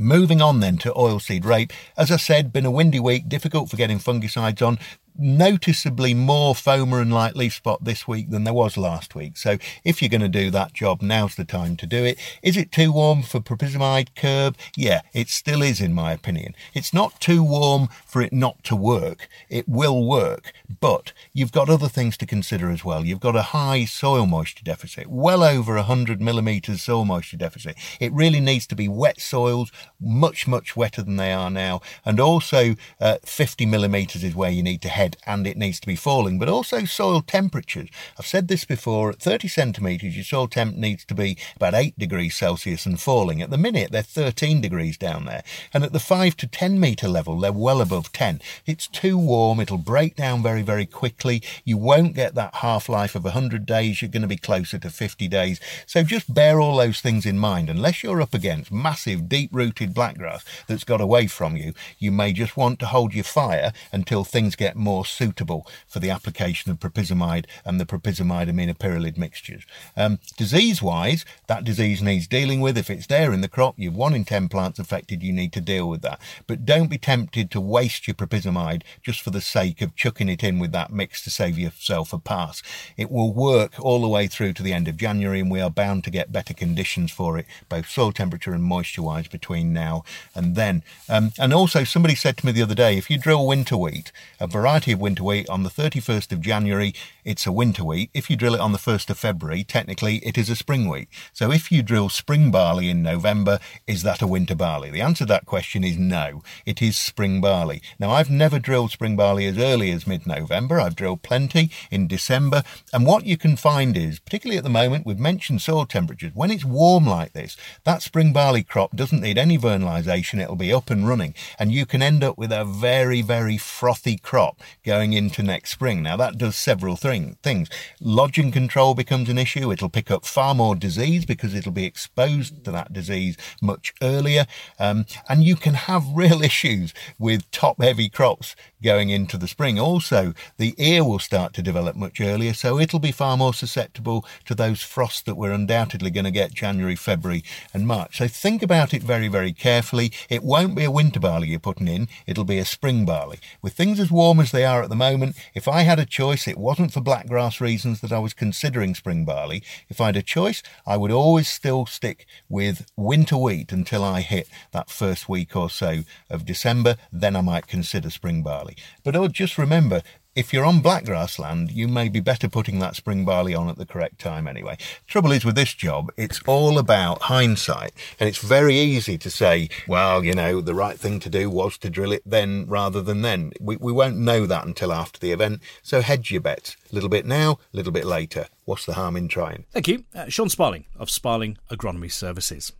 Moving 0.00 0.40
on 0.40 0.60
then 0.60 0.78
to 0.78 0.92
oilseed 0.92 1.44
rape. 1.44 1.72
As 1.96 2.12
I 2.12 2.18
said, 2.18 2.52
been 2.52 2.64
a 2.64 2.70
windy 2.70 3.00
week, 3.00 3.28
difficult 3.28 3.68
for 3.68 3.76
getting 3.76 3.98
fungicides 3.98 4.64
on 4.64 4.78
noticeably 5.18 6.14
more 6.14 6.54
phoma 6.54 6.98
and 6.98 7.12
light 7.12 7.36
leaf 7.36 7.54
spot 7.54 7.84
this 7.84 8.06
week 8.06 8.30
than 8.30 8.44
there 8.44 8.54
was 8.54 8.76
last 8.76 9.14
week. 9.14 9.36
So 9.36 9.58
if 9.84 10.00
you're 10.00 10.08
going 10.08 10.20
to 10.20 10.28
do 10.28 10.50
that 10.50 10.72
job, 10.72 11.02
now's 11.02 11.34
the 11.34 11.44
time 11.44 11.76
to 11.76 11.86
do 11.86 12.04
it. 12.04 12.18
Is 12.42 12.56
it 12.56 12.70
too 12.70 12.92
warm 12.92 13.22
for 13.22 13.40
propyzamide 13.40 14.14
Kerb? 14.14 14.56
Yeah, 14.76 15.02
it 15.12 15.28
still 15.28 15.62
is 15.62 15.80
in 15.80 15.92
my 15.92 16.12
opinion. 16.12 16.54
It's 16.74 16.94
not 16.94 17.20
too 17.20 17.42
warm 17.42 17.88
for 18.06 18.22
it 18.22 18.32
not 18.32 18.62
to 18.64 18.76
work. 18.76 19.28
It 19.48 19.68
will 19.68 20.06
work, 20.06 20.52
but 20.80 21.12
you've 21.32 21.52
got 21.52 21.68
other 21.68 21.88
things 21.88 22.16
to 22.18 22.26
consider 22.26 22.70
as 22.70 22.84
well. 22.84 23.04
You've 23.04 23.20
got 23.20 23.36
a 23.36 23.42
high 23.42 23.84
soil 23.84 24.26
moisture 24.26 24.64
deficit, 24.64 25.08
well 25.08 25.42
over 25.42 25.74
100 25.74 26.20
millimetres 26.20 26.82
soil 26.82 27.04
moisture 27.04 27.36
deficit. 27.36 27.76
It 28.00 28.12
really 28.12 28.40
needs 28.40 28.66
to 28.68 28.76
be 28.76 28.88
wet 28.88 29.20
soils, 29.20 29.72
much, 30.00 30.46
much 30.46 30.76
wetter 30.76 31.02
than 31.02 31.16
they 31.16 31.32
are 31.32 31.50
now. 31.50 31.80
And 32.04 32.20
also 32.20 32.74
uh, 33.00 33.18
50 33.24 33.66
millimetres 33.66 34.22
is 34.22 34.34
where 34.34 34.50
you 34.50 34.62
need 34.62 34.82
to 34.82 34.88
head 34.88 35.07
and 35.26 35.46
it 35.46 35.56
needs 35.56 35.80
to 35.80 35.86
be 35.86 35.96
falling, 35.96 36.38
but 36.38 36.48
also 36.48 36.84
soil 36.84 37.22
temperatures. 37.22 37.88
I've 38.18 38.26
said 38.26 38.48
this 38.48 38.64
before, 38.64 39.10
at 39.10 39.20
30 39.20 39.48
centimetres, 39.48 40.16
your 40.16 40.24
soil 40.24 40.48
temp 40.48 40.76
needs 40.76 41.04
to 41.06 41.14
be 41.14 41.36
about 41.56 41.74
8 41.74 41.98
degrees 41.98 42.36
Celsius 42.36 42.86
and 42.86 43.00
falling. 43.00 43.42
At 43.42 43.50
the 43.50 43.58
minute, 43.58 43.92
they're 43.92 44.02
13 44.02 44.60
degrees 44.60 44.96
down 44.96 45.24
there. 45.24 45.42
And 45.72 45.84
at 45.84 45.92
the 45.92 46.00
5 46.00 46.36
to 46.38 46.46
10 46.46 46.78
metre 46.80 47.08
level, 47.08 47.38
they're 47.40 47.52
well 47.52 47.80
above 47.80 48.12
10. 48.12 48.40
It's 48.66 48.86
too 48.86 49.18
warm, 49.18 49.60
it'll 49.60 49.78
break 49.78 50.16
down 50.16 50.42
very, 50.42 50.62
very 50.62 50.86
quickly. 50.86 51.42
You 51.64 51.76
won't 51.76 52.14
get 52.14 52.34
that 52.34 52.56
half 52.56 52.88
life 52.88 53.14
of 53.14 53.24
100 53.24 53.66
days, 53.66 54.02
you're 54.02 54.10
going 54.10 54.22
to 54.22 54.28
be 54.28 54.36
closer 54.36 54.78
to 54.78 54.90
50 54.90 55.28
days. 55.28 55.60
So 55.86 56.02
just 56.02 56.32
bear 56.32 56.60
all 56.60 56.76
those 56.76 57.00
things 57.00 57.26
in 57.26 57.38
mind. 57.38 57.70
Unless 57.70 58.02
you're 58.02 58.22
up 58.22 58.34
against 58.34 58.72
massive, 58.72 59.28
deep 59.28 59.50
rooted 59.52 59.94
blackgrass 59.94 60.44
that's 60.66 60.84
got 60.84 61.00
away 61.00 61.26
from 61.26 61.56
you, 61.56 61.74
you 61.98 62.12
may 62.12 62.32
just 62.32 62.56
want 62.56 62.78
to 62.80 62.86
hold 62.86 63.14
your 63.14 63.24
fire 63.24 63.72
until 63.92 64.24
things 64.24 64.56
get 64.56 64.76
more 64.76 64.97
more 64.98 65.06
suitable 65.06 65.64
for 65.86 66.00
the 66.00 66.10
application 66.10 66.72
of 66.72 66.80
propyzamide 66.80 67.46
and 67.64 67.80
the 67.80 67.86
propyzamide 67.86 68.50
aminopyralid 68.50 69.16
mixtures. 69.16 69.64
Um, 69.96 70.18
disease-wise, 70.36 71.24
that 71.46 71.62
disease 71.62 72.02
needs 72.02 72.26
dealing 72.26 72.60
with. 72.60 72.76
If 72.76 72.90
it's 72.90 73.06
there 73.06 73.32
in 73.32 73.40
the 73.40 73.48
crop, 73.48 73.74
you've 73.78 73.94
one 73.94 74.12
in 74.12 74.24
ten 74.24 74.48
plants 74.48 74.80
affected, 74.80 75.22
you 75.22 75.32
need 75.32 75.52
to 75.52 75.60
deal 75.60 75.88
with 75.88 76.02
that. 76.02 76.20
But 76.48 76.64
don't 76.64 76.90
be 76.90 76.98
tempted 76.98 77.48
to 77.52 77.60
waste 77.60 78.08
your 78.08 78.16
propyzamide 78.16 78.82
just 79.00 79.20
for 79.20 79.30
the 79.30 79.40
sake 79.40 79.80
of 79.82 79.94
chucking 79.94 80.28
it 80.28 80.42
in 80.42 80.58
with 80.58 80.72
that 80.72 80.92
mix 80.92 81.22
to 81.22 81.30
save 81.30 81.56
yourself 81.56 82.12
a 82.12 82.18
pass. 82.18 82.60
It 82.96 83.08
will 83.08 83.32
work 83.32 83.74
all 83.78 84.00
the 84.00 84.08
way 84.08 84.26
through 84.26 84.54
to 84.54 84.64
the 84.64 84.72
end 84.72 84.88
of 84.88 84.96
January, 84.96 85.38
and 85.38 85.50
we 85.50 85.60
are 85.60 85.70
bound 85.70 86.02
to 86.04 86.10
get 86.10 86.32
better 86.32 86.54
conditions 86.54 87.12
for 87.12 87.38
it, 87.38 87.46
both 87.68 87.88
soil 87.88 88.10
temperature 88.10 88.52
and 88.52 88.64
moisture-wise, 88.64 89.28
between 89.28 89.72
now 89.72 90.02
and 90.34 90.56
then. 90.56 90.82
Um, 91.08 91.30
and 91.38 91.54
also, 91.54 91.84
somebody 91.84 92.16
said 92.16 92.36
to 92.38 92.46
me 92.46 92.50
the 92.50 92.62
other 92.62 92.74
day, 92.74 92.98
if 92.98 93.08
you 93.08 93.16
drill 93.16 93.46
winter 93.46 93.76
wheat, 93.76 94.10
a 94.40 94.48
variety 94.48 94.87
of 94.92 95.00
winter 95.00 95.22
wheat 95.22 95.48
on 95.48 95.62
the 95.62 95.70
31st 95.70 96.32
of 96.32 96.40
January, 96.40 96.94
it's 97.28 97.46
a 97.46 97.52
winter 97.52 97.84
wheat. 97.84 98.08
If 98.14 98.30
you 98.30 98.36
drill 98.36 98.54
it 98.54 98.60
on 98.60 98.72
the 98.72 98.78
1st 98.78 99.10
of 99.10 99.18
February, 99.18 99.62
technically 99.62 100.16
it 100.24 100.38
is 100.38 100.48
a 100.48 100.56
spring 100.56 100.88
wheat. 100.88 101.10
So 101.34 101.52
if 101.52 101.70
you 101.70 101.82
drill 101.82 102.08
spring 102.08 102.50
barley 102.50 102.88
in 102.88 103.02
November, 103.02 103.58
is 103.86 104.02
that 104.02 104.22
a 104.22 104.26
winter 104.26 104.54
barley? 104.54 104.88
The 104.88 105.02
answer 105.02 105.24
to 105.24 105.28
that 105.28 105.44
question 105.44 105.84
is 105.84 105.98
no. 105.98 106.42
It 106.64 106.80
is 106.80 106.96
spring 106.96 107.42
barley. 107.42 107.82
Now, 107.98 108.12
I've 108.12 108.30
never 108.30 108.58
drilled 108.58 108.92
spring 108.92 109.14
barley 109.14 109.44
as 109.44 109.58
early 109.58 109.90
as 109.90 110.06
mid-November. 110.06 110.80
I've 110.80 110.96
drilled 110.96 111.20
plenty 111.20 111.70
in 111.90 112.06
December. 112.06 112.62
And 112.94 113.04
what 113.04 113.26
you 113.26 113.36
can 113.36 113.56
find 113.56 113.94
is, 113.94 114.20
particularly 114.20 114.56
at 114.56 114.64
the 114.64 114.70
moment, 114.70 115.04
we've 115.04 115.18
mentioned 115.18 115.60
soil 115.60 115.84
temperatures. 115.84 116.32
When 116.32 116.50
it's 116.50 116.64
warm 116.64 117.04
like 117.04 117.34
this, 117.34 117.58
that 117.84 118.00
spring 118.00 118.32
barley 118.32 118.62
crop 118.62 118.96
doesn't 118.96 119.20
need 119.20 119.36
any 119.36 119.58
vernalisation. 119.58 120.40
It'll 120.40 120.56
be 120.56 120.72
up 120.72 120.88
and 120.88 121.06
running. 121.06 121.34
And 121.58 121.72
you 121.72 121.84
can 121.84 122.00
end 122.00 122.24
up 122.24 122.38
with 122.38 122.52
a 122.52 122.64
very, 122.64 123.20
very 123.20 123.58
frothy 123.58 124.16
crop 124.16 124.62
going 124.82 125.12
into 125.12 125.42
next 125.42 125.72
spring. 125.72 126.02
Now, 126.02 126.16
that 126.16 126.38
does 126.38 126.56
several 126.56 126.96
things 126.96 127.17
thing, 127.18 127.36
things. 127.42 127.68
Lodging 128.00 128.50
control 128.50 128.94
becomes 128.94 129.28
an 129.28 129.38
issue. 129.38 129.72
It'll 129.72 129.88
pick 129.88 130.10
up 130.10 130.24
far 130.24 130.54
more 130.54 130.74
disease 130.74 131.24
because 131.24 131.54
it'll 131.54 131.72
be 131.72 131.84
exposed 131.84 132.64
to 132.64 132.70
that 132.70 132.92
disease 132.92 133.36
much 133.60 133.92
earlier. 134.02 134.46
Um, 134.78 135.06
and 135.28 135.44
you 135.44 135.56
can 135.56 135.74
have 135.74 136.04
real 136.14 136.42
issues 136.42 136.94
with 137.18 137.50
top 137.50 137.80
heavy 137.82 138.08
crops 138.08 138.54
going 138.82 139.10
into 139.10 139.36
the 139.36 139.48
spring. 139.48 139.78
Also, 139.78 140.34
the 140.56 140.74
ear 140.78 141.02
will 141.04 141.18
start 141.18 141.52
to 141.54 141.62
develop 141.62 141.96
much 141.96 142.20
earlier, 142.20 142.54
so 142.54 142.78
it'll 142.78 142.98
be 142.98 143.12
far 143.12 143.36
more 143.36 143.54
susceptible 143.54 144.24
to 144.44 144.54
those 144.54 144.82
frosts 144.82 145.22
that 145.22 145.34
we're 145.34 145.52
undoubtedly 145.52 146.10
going 146.10 146.24
to 146.24 146.30
get 146.30 146.54
January, 146.54 146.94
February, 146.94 147.42
and 147.74 147.86
March. 147.86 148.18
So 148.18 148.28
think 148.28 148.62
about 148.62 148.94
it 148.94 149.02
very, 149.02 149.28
very 149.28 149.52
carefully. 149.52 150.12
It 150.28 150.44
won't 150.44 150.76
be 150.76 150.84
a 150.84 150.90
winter 150.90 151.20
barley 151.20 151.48
you're 151.48 151.58
putting 151.58 151.88
in, 151.88 152.08
it'll 152.26 152.44
be 152.44 152.58
a 152.58 152.64
spring 152.64 153.04
barley. 153.04 153.40
With 153.62 153.72
things 153.72 153.98
as 153.98 154.10
warm 154.10 154.40
as 154.40 154.52
they 154.52 154.64
are 154.64 154.82
at 154.82 154.88
the 154.88 154.96
moment, 154.96 155.36
if 155.54 155.66
I 155.66 155.82
had 155.82 155.98
a 155.98 156.06
choice, 156.06 156.46
it 156.46 156.58
wasn't 156.58 156.92
for 156.92 157.00
blackgrass 157.08 157.58
reasons 157.58 158.02
that 158.02 158.12
I 158.12 158.18
was 158.18 158.34
considering 158.34 158.94
spring 158.94 159.24
barley. 159.24 159.62
If 159.88 159.98
I 159.98 160.06
had 160.06 160.16
a 160.16 160.22
choice, 160.22 160.62
I 160.86 160.98
would 160.98 161.10
always 161.10 161.48
still 161.48 161.86
stick 161.86 162.26
with 162.50 162.84
winter 162.98 163.38
wheat 163.38 163.72
until 163.72 164.04
I 164.04 164.20
hit 164.20 164.46
that 164.72 164.90
first 164.90 165.26
week 165.26 165.56
or 165.56 165.70
so 165.70 166.02
of 166.28 166.44
December. 166.44 166.96
Then 167.10 167.34
I 167.34 167.40
might 167.40 167.66
consider 167.66 168.10
spring 168.10 168.42
barley. 168.42 168.76
But 169.04 169.16
oh, 169.16 169.28
just 169.28 169.56
remember, 169.56 170.02
if 170.38 170.52
you're 170.52 170.64
on 170.64 170.80
blackgrass 170.80 171.36
land, 171.40 171.72
you 171.72 171.88
may 171.88 172.08
be 172.08 172.20
better 172.20 172.48
putting 172.48 172.78
that 172.78 172.94
spring 172.94 173.24
barley 173.24 173.56
on 173.56 173.68
at 173.68 173.76
the 173.76 173.84
correct 173.84 174.20
time 174.20 174.46
anyway. 174.46 174.76
Trouble 175.08 175.32
is 175.32 175.44
with 175.44 175.56
this 175.56 175.74
job, 175.74 176.12
it's 176.16 176.40
all 176.46 176.78
about 176.78 177.22
hindsight. 177.22 177.90
And 178.20 178.28
it's 178.28 178.38
very 178.38 178.76
easy 178.76 179.18
to 179.18 179.30
say, 179.30 179.68
well, 179.88 180.22
you 180.22 180.32
know, 180.32 180.60
the 180.60 180.76
right 180.76 180.96
thing 180.96 181.18
to 181.20 181.28
do 181.28 181.50
was 181.50 181.76
to 181.78 181.90
drill 181.90 182.12
it 182.12 182.22
then 182.24 182.66
rather 182.68 183.02
than 183.02 183.22
then. 183.22 183.50
We, 183.60 183.78
we 183.78 183.90
won't 183.90 184.16
know 184.16 184.46
that 184.46 184.64
until 184.64 184.92
after 184.92 185.18
the 185.18 185.32
event. 185.32 185.60
So 185.82 186.02
hedge 186.02 186.30
your 186.30 186.40
bets. 186.40 186.76
A 186.92 186.94
little 186.94 187.10
bit 187.10 187.26
now, 187.26 187.58
a 187.74 187.76
little 187.76 187.92
bit 187.92 188.04
later. 188.04 188.46
What's 188.64 188.86
the 188.86 188.94
harm 188.94 189.16
in 189.16 189.26
trying? 189.26 189.64
Thank 189.72 189.88
you. 189.88 190.04
Uh, 190.14 190.28
Sean 190.28 190.48
Sparling 190.48 190.84
of 190.96 191.10
Sparling 191.10 191.58
Agronomy 191.68 192.12
Services. 192.12 192.72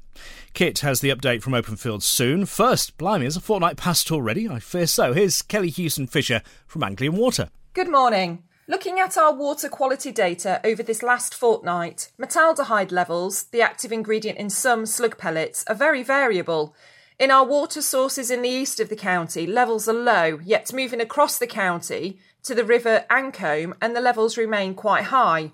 Kit 0.54 0.80
has 0.80 1.00
the 1.00 1.10
update 1.10 1.42
from 1.42 1.54
Open 1.54 1.76
Fields 1.76 2.04
soon. 2.04 2.46
First, 2.46 2.98
blimey, 2.98 3.26
is 3.26 3.36
a 3.36 3.40
fortnight 3.40 3.76
past 3.76 4.10
already? 4.10 4.48
I 4.48 4.58
fear 4.58 4.86
so. 4.86 5.12
Here's 5.12 5.42
Kelly 5.42 5.70
Hewson 5.70 6.06
Fisher 6.06 6.42
from 6.66 6.82
Anglian 6.82 7.16
Water. 7.16 7.48
Good 7.74 7.90
morning. 7.90 8.42
Looking 8.66 9.00
at 9.00 9.16
our 9.16 9.32
water 9.32 9.68
quality 9.68 10.12
data 10.12 10.60
over 10.62 10.82
this 10.82 11.02
last 11.02 11.34
fortnight, 11.34 12.10
metaldehyde 12.20 12.92
levels, 12.92 13.44
the 13.44 13.62
active 13.62 13.92
ingredient 13.92 14.38
in 14.38 14.50
some 14.50 14.84
slug 14.84 15.16
pellets, 15.16 15.64
are 15.68 15.74
very 15.74 16.02
variable. 16.02 16.74
In 17.18 17.30
our 17.30 17.46
water 17.46 17.80
sources 17.80 18.30
in 18.30 18.42
the 18.42 18.48
east 18.48 18.78
of 18.78 18.90
the 18.90 18.96
county, 18.96 19.46
levels 19.46 19.88
are 19.88 19.94
low, 19.94 20.38
yet 20.44 20.72
moving 20.72 21.00
across 21.00 21.38
the 21.38 21.46
county 21.46 22.18
to 22.42 22.54
the 22.54 22.64
river 22.64 23.06
Ancholme, 23.10 23.74
and 23.80 23.96
the 23.96 24.00
levels 24.00 24.36
remain 24.36 24.74
quite 24.74 25.04
high. 25.04 25.50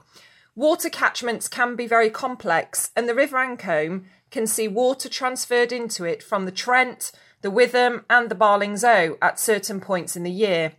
Water 0.56 0.88
catchments 0.88 1.49
can 1.49 1.75
be 1.75 1.87
very 1.87 2.11
complex, 2.11 2.92
and 2.94 3.08
the 3.08 3.14
River 3.14 3.38
Ancholme 3.38 4.04
can 4.30 4.46
see 4.46 4.68
water 4.68 5.08
transferred 5.08 5.73
into 5.73 6.04
it 6.04 6.23
from 6.23 6.44
the 6.44 6.52
Trent, 6.52 7.11
the 7.40 7.50
Witham, 7.50 8.04
and 8.08 8.28
the 8.28 8.37
Barlings 8.37 8.84
Eau 8.84 9.18
at 9.20 9.40
certain 9.40 9.80
points 9.80 10.14
in 10.14 10.23
the 10.23 10.30
year. 10.30 10.75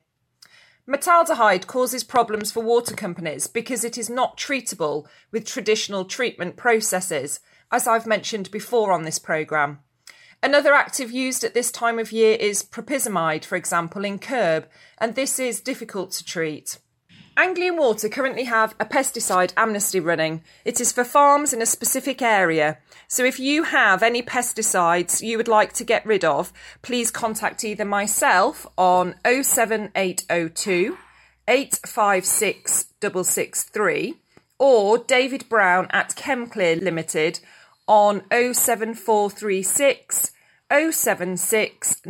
Metaldehyde 0.88 1.68
causes 1.68 2.06
problems 2.06 2.52
for 2.52 2.62
water 2.62 2.96
companies 2.96 3.48
because 3.48 3.84
it 3.84 3.98
is 3.98 4.10
not 4.10 4.38
treatable 4.38 5.08
with 5.32 5.46
traditional 5.46 6.06
treatment 6.06 6.56
processes, 6.56 7.42
as 7.70 7.86
I've 7.86 8.06
mentioned 8.06 8.52
before 8.52 8.94
on 8.94 9.04
this 9.04 9.20
programme. 9.20 9.80
Another 10.42 10.74
active 10.74 11.12
used 11.12 11.44
at 11.44 11.54
this 11.54 11.72
time 11.72 12.00
of 12.00 12.12
year 12.12 12.38
is 12.40 12.64
propyzamide, 12.64 13.44
for 13.44 13.56
example, 13.56 14.06
in 14.06 14.20
Kerb, 14.20 14.68
and 15.00 15.16
this 15.16 15.38
is 15.38 15.60
difficult 15.60 16.12
to 16.12 16.24
treat. 16.24 16.78
Anglian 17.38 17.76
Water 17.76 18.08
currently 18.08 18.46
have 18.46 18.76
a 18.80 18.86
pesticide 18.86 19.52
amnesty 19.58 20.00
running. 20.00 20.42
It 20.64 20.80
is 20.80 20.94
for 20.94 21.04
farms 21.04 21.52
in 21.52 21.62
a 21.62 21.66
specific 21.66 22.22
area. 22.22 22.78
So 23.10 23.26
if 23.26 23.42
you 23.42 23.64
have 23.64 24.02
any 24.02 24.24
pesticides 24.24 25.22
you 25.22 25.36
would 25.36 25.50
like 25.50 25.74
to 25.74 25.84
get 25.84 26.06
rid 26.06 26.24
of, 26.24 26.54
please 26.82 27.12
contact 27.12 27.66
either 27.66 27.84
myself 27.84 28.66
on 28.78 29.16
07802 29.26 30.98
856 31.48 32.86
663 33.02 34.16
or 34.58 34.98
David 34.98 35.50
Brown 35.50 35.88
at 35.92 36.16
Chemclear 36.16 36.82
Limited 36.82 37.42
on 37.86 38.24
07436 38.32 40.32
076 40.72 42.02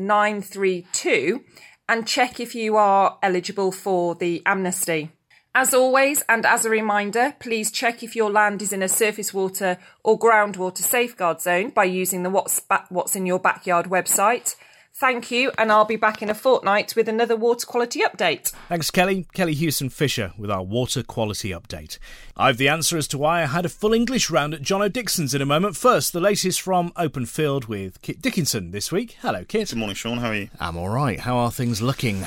and 1.88 2.08
check 2.08 2.40
if 2.40 2.56
you 2.56 2.78
are 2.78 3.20
eligible 3.22 3.72
for 3.72 4.16
the 4.16 4.42
amnesty. 4.46 5.12
As 5.58 5.74
always, 5.74 6.22
and 6.28 6.46
as 6.46 6.66
a 6.66 6.70
reminder, 6.70 7.34
please 7.40 7.72
check 7.72 8.04
if 8.04 8.14
your 8.14 8.30
land 8.30 8.62
is 8.62 8.74
in 8.74 8.84
a 8.84 8.90
surface 8.90 9.34
water 9.34 9.78
or 10.04 10.20
groundwater 10.20 10.80
safeguard 10.80 11.40
zone 11.40 11.70
by 11.70 11.86
using 11.86 12.24
the 12.24 12.30
What's, 12.30 12.60
ba- 12.60 12.86
What's 12.90 13.16
in 13.16 13.26
Your 13.26 13.40
Backyard 13.40 13.86
website. 13.86 14.58
Thank 14.94 15.32
you, 15.32 15.54
and 15.58 15.72
I'll 15.72 15.86
be 15.86 15.96
back 15.96 16.22
in 16.22 16.30
a 16.30 16.34
fortnight 16.34 16.98
with 16.98 17.08
another 17.08 17.38
water 17.38 17.66
quality 17.66 18.02
update. 18.02 18.50
Thanks, 18.68 18.92
Kelly. 18.92 19.28
Kelly 19.34 19.54
Hewson 19.54 19.90
Fisher 19.90 20.34
with 20.38 20.52
our 20.52 20.62
water 20.62 21.04
quality 21.04 21.52
update. 21.52 22.00
I've 22.36 22.58
the 22.58 22.68
answer 22.68 22.98
as 22.98 23.08
to 23.10 23.18
why 23.18 23.42
I 23.42 23.46
had 23.46 23.66
a 23.66 23.70
full 23.70 23.94
English 23.94 24.30
round 24.30 24.54
at 24.54 24.62
Jono 24.62 24.92
Dixon's 24.92 25.34
in 25.34 25.42
a 25.42 25.46
moment. 25.46 25.78
First, 25.78 26.12
the 26.12 26.20
latest 26.20 26.60
from 26.60 26.92
Open 26.98 27.26
Field 27.26 27.66
with 27.66 28.02
Kit 28.02 28.22
Dickinson 28.22 28.72
this 28.72 28.92
week. 28.92 29.16
Hello, 29.22 29.46
Kit. 29.46 29.70
Good 29.70 29.80
morning, 29.80 29.96
Sean. 29.96 30.18
How 30.18 30.32
are 30.32 30.36
you? 30.36 30.50
I'm 30.60 30.76
all 30.76 30.90
right. 30.90 31.22
How 31.22 31.38
are 31.38 31.52
things 31.52 31.82
looking? 31.82 32.26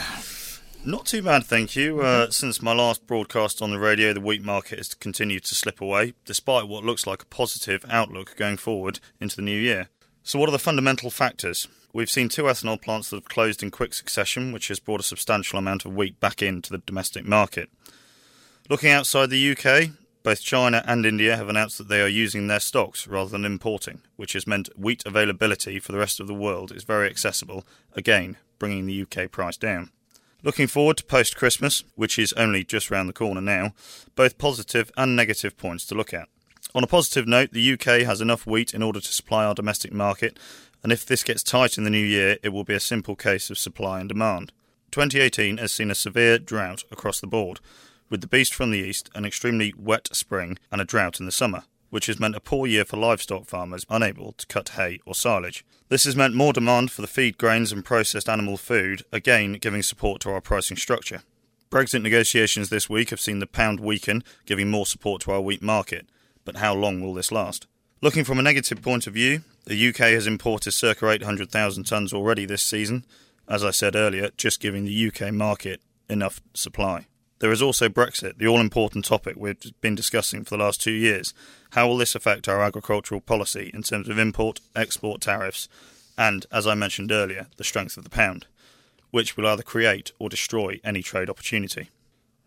Not 0.85 1.07
too 1.07 1.23
bad, 1.23 1.45
thank 1.45 1.77
you. 1.77 2.01
Uh, 2.01 2.31
since 2.31 2.63
my 2.63 2.73
last 2.73 3.07
broadcast 3.07 3.61
on 3.61 3.71
the 3.71 3.79
radio, 3.79 4.13
the 4.13 4.21
wheat 4.21 4.43
market 4.43 4.79
has 4.79 4.95
continued 4.95 5.45
to 5.45 5.55
slip 5.55 5.81
away, 5.81 6.15
despite 6.25 6.69
what 6.69 6.85
looks 6.85 7.07
like 7.07 7.23
a 7.23 7.27
positive 7.27 7.85
outlook 7.91 8.37
going 8.37 8.57
forward 8.57 9.01
into 9.21 9.37
the 9.37 9.43
new 9.43 9.59
year. 9.59 9.89
So, 10.23 10.39
what 10.39 10.49
are 10.49 10.53
the 10.53 10.59
fundamental 10.59 11.11
factors? 11.11 11.69
We've 11.93 12.09
seen 12.09 12.29
two 12.29 12.45
ethanol 12.45 12.81
plants 12.81 13.11
that 13.11 13.17
have 13.17 13.29
closed 13.29 13.63
in 13.63 13.71
quick 13.71 13.93
succession, 13.93 14.53
which 14.53 14.69
has 14.69 14.79
brought 14.79 15.01
a 15.01 15.05
substantial 15.05 15.59
amount 15.59 15.85
of 15.85 15.95
wheat 15.95 16.21
back 16.21 16.43
into 16.43 16.71
the 16.71 16.79
domestic 16.79 17.27
market. 17.27 17.71
Looking 18.71 18.91
outside 18.91 19.31
the 19.31 19.57
UK, 19.57 19.91
both 20.23 20.41
China 20.41 20.85
and 20.87 21.05
India 21.05 21.37
have 21.37 21.49
announced 21.49 21.79
that 21.79 21.89
they 21.89 22.03
are 22.03 22.09
using 22.09 22.47
their 22.47 22.61
stocks 22.61 23.07
rather 23.07 23.31
than 23.31 23.45
importing, 23.45 24.03
which 24.17 24.35
has 24.35 24.47
meant 24.47 24.69
wheat 24.77 25.03
availability 25.05 25.81
for 25.81 25.93
the 25.93 25.99
rest 25.99 26.21
of 26.21 26.27
the 26.27 26.35
world 26.35 26.71
is 26.71 26.85
very 26.85 27.09
accessible, 27.09 27.67
again, 27.95 28.37
bringing 28.59 28.87
the 28.87 29.03
UK 29.03 29.31
price 29.31 29.57
down. 29.57 29.91
Looking 30.45 30.69
forward 30.69 30.99
to 30.99 31.05
post 31.05 31.37
Christmas, 31.37 31.83
which 31.97 32.17
is 32.17 32.33
only 32.35 32.63
just 32.63 32.93
round 32.93 33.09
the 33.09 33.13
corner 33.13 33.41
now, 33.41 33.73
both 34.15 34.39
positive 34.39 34.93
and 34.97 35.17
negative 35.17 35.57
points 35.57 35.85
to 35.87 35.97
look 35.97 36.15
at. 36.15 36.29
On 36.77 36.85
a 36.85 36.87
positive 36.87 37.27
note, 37.27 37.53
the 37.53 37.73
UK 37.73 38.03
has 38.07 38.21
enough 38.21 38.47
wheat 38.47 38.73
in 38.73 38.83
order 38.83 39.01
to 39.01 39.13
supply 39.13 39.45
our 39.45 39.55
domestic 39.55 39.93
market, 39.93 40.39
and 40.85 40.93
if 40.93 41.05
this 41.05 41.25
gets 41.25 41.43
tight 41.43 41.77
in 41.77 41.83
the 41.83 41.91
new 41.91 41.99
year, 41.99 42.37
it 42.45 42.51
will 42.51 42.63
be 42.63 42.75
a 42.75 42.81
simple 42.81 43.17
case 43.17 43.51
of 43.51 43.59
supply 43.59 43.99
and 43.99 44.09
demand. 44.09 44.53
2018 44.93 45.57
has 45.57 45.73
seen 45.73 45.91
a 45.91 45.95
severe 45.95 46.39
drought 46.39 46.85
across 46.93 47.21
the 47.21 47.27
board, 47.27 47.59
with 48.09 48.21
the 48.21 48.29
beast 48.29 48.55
from 48.55 48.71
the 48.71 48.79
east, 48.79 49.11
an 49.17 49.25
extremely 49.25 49.75
wet 49.77 50.09
spring, 50.13 50.57
and 50.71 50.81
a 50.81 50.85
drought 50.85 51.19
in 51.19 51.27
the 51.27 51.33
summer, 51.33 51.65
which 51.91 52.07
has 52.07 52.21
meant 52.21 52.37
a 52.37 52.41
poor 52.41 52.67
year 52.67 52.85
for 52.85 52.97
livestock 52.97 53.47
farmers 53.47 53.87
unable 53.89 54.33
to 54.33 54.47
cut 54.47 54.71
hay 54.71 55.01
or 55.07 55.15
silage. 55.15 55.65
This 55.89 56.05
has 56.05 56.17
meant 56.17 56.35
more 56.35 56.53
demand 56.53 56.91
for 56.91 57.03
the 57.03 57.09
feed 57.09 57.39
grains 57.39 57.73
and 57.73 57.85
processed 57.85 58.29
animal 58.29 58.57
food, 58.57 59.03
again 59.13 59.55
giving 59.55 59.83
support 59.83 60.21
to 60.23 60.31
our 60.31 60.41
pricing 60.41 60.77
structure. 60.77 61.23
Brexit 61.71 62.03
negotiations 62.03 62.71
this 62.71 62.89
week 62.89 63.11
have 63.11 63.21
seen 63.21 63.41
the 63.41 63.47
pound 63.47 63.81
weaken, 63.81 64.25
giving 64.47 64.71
more 64.71 64.87
support 64.87 65.23
to 65.23 65.33
our 65.33 65.41
wheat 65.41 65.63
market. 65.63 66.07
But 66.45 66.57
how 66.57 66.75
long 66.75 67.01
will 67.01 67.13
this 67.13 67.31
last? 67.31 67.67
Looking 68.01 68.25
from 68.25 68.39
a 68.39 68.43
negative 68.43 68.81
point 68.81 69.07
of 69.07 69.15
view, 69.15 69.43
the 69.67 69.89
UK 69.89 69.97
has 69.97 70.27
imported 70.27 70.73
circa 70.73 71.11
800,000 71.11 71.85
tonnes 71.85 72.15
already 72.15 72.47
this 72.47 72.63
season, 72.63 73.05
as 73.47 73.65
I 73.65 73.71
said 73.71 73.97
earlier, 73.97 74.31
just 74.37 74.61
giving 74.61 74.85
the 74.85 75.09
UK 75.09 75.33
market 75.33 75.81
enough 76.09 76.41
supply. 76.55 77.07
There 77.41 77.53
is 77.53 77.63
also 77.63 77.89
Brexit, 77.89 78.39
the 78.39 78.49
all 78.49 78.61
important 78.61 79.05
topic 79.05 79.37
we've 79.37 79.57
been 79.81 79.95
discussing 79.95 80.45
for 80.45 80.57
the 80.57 80.65
last 80.65 80.81
two 80.81 80.91
years. 80.93 81.33
How 81.71 81.87
will 81.87 81.97
this 81.97 82.17
affect 82.17 82.49
our 82.49 82.63
agricultural 82.63 83.21
policy 83.21 83.71
in 83.73 83.83
terms 83.83 84.09
of 84.09 84.19
import, 84.19 84.61
export 84.75 85.21
tariffs, 85.21 85.69
and, 86.17 86.47
as 86.51 86.67
I 86.67 86.75
mentioned 86.75 87.13
earlier, 87.13 87.47
the 87.57 87.65
strength 87.65 87.97
of 87.97 88.03
the 88.03 88.11
pound, 88.11 88.47
which 89.13 89.37
will 89.37 89.47
either 89.47 89.63
create 89.63 90.11
or 90.19 90.29
destroy 90.29 90.81
any 90.83 91.01
trade 91.01 91.31
opportunity? 91.31 91.91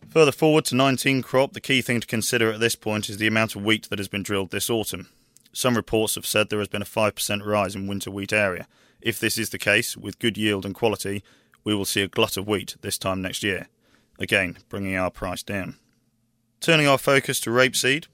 Further 0.09 0.33
forward 0.33 0.65
to 0.65 0.75
19 0.75 1.21
crop, 1.21 1.53
the 1.53 1.61
key 1.61 1.81
thing 1.81 2.01
to 2.01 2.07
consider 2.07 2.51
at 2.51 2.59
this 2.59 2.75
point 2.75 3.07
is 3.07 3.17
the 3.17 3.27
amount 3.27 3.55
of 3.55 3.63
wheat 3.63 3.89
that 3.89 3.99
has 3.99 4.09
been 4.09 4.23
drilled 4.23 4.51
this 4.51 4.69
autumn. 4.69 5.07
Some 5.53 5.75
reports 5.75 6.15
have 6.15 6.25
said 6.25 6.49
there 6.49 6.59
has 6.59 6.67
been 6.67 6.81
a 6.81 6.85
5% 6.85 7.45
rise 7.45 7.75
in 7.75 7.87
winter 7.87 8.11
wheat 8.11 8.33
area. 8.33 8.67
If 8.99 9.19
this 9.19 9.37
is 9.37 9.51
the 9.51 9.57
case, 9.57 9.95
with 9.95 10.19
good 10.19 10.37
yield 10.37 10.65
and 10.65 10.75
quality, 10.75 11.23
we 11.63 11.73
will 11.73 11.85
see 11.85 12.01
a 12.01 12.09
glut 12.09 12.35
of 12.35 12.47
wheat 12.47 12.75
this 12.81 12.97
time 12.97 13.21
next 13.21 13.41
year, 13.41 13.67
again 14.21 14.57
bringing 14.69 14.95
our 14.95 15.11
price 15.11 15.43
down. 15.43 15.75
Turning 16.61 16.87
our 16.87 16.97
focus 16.97 17.39
to 17.41 17.49
rapeseed, 17.49 18.05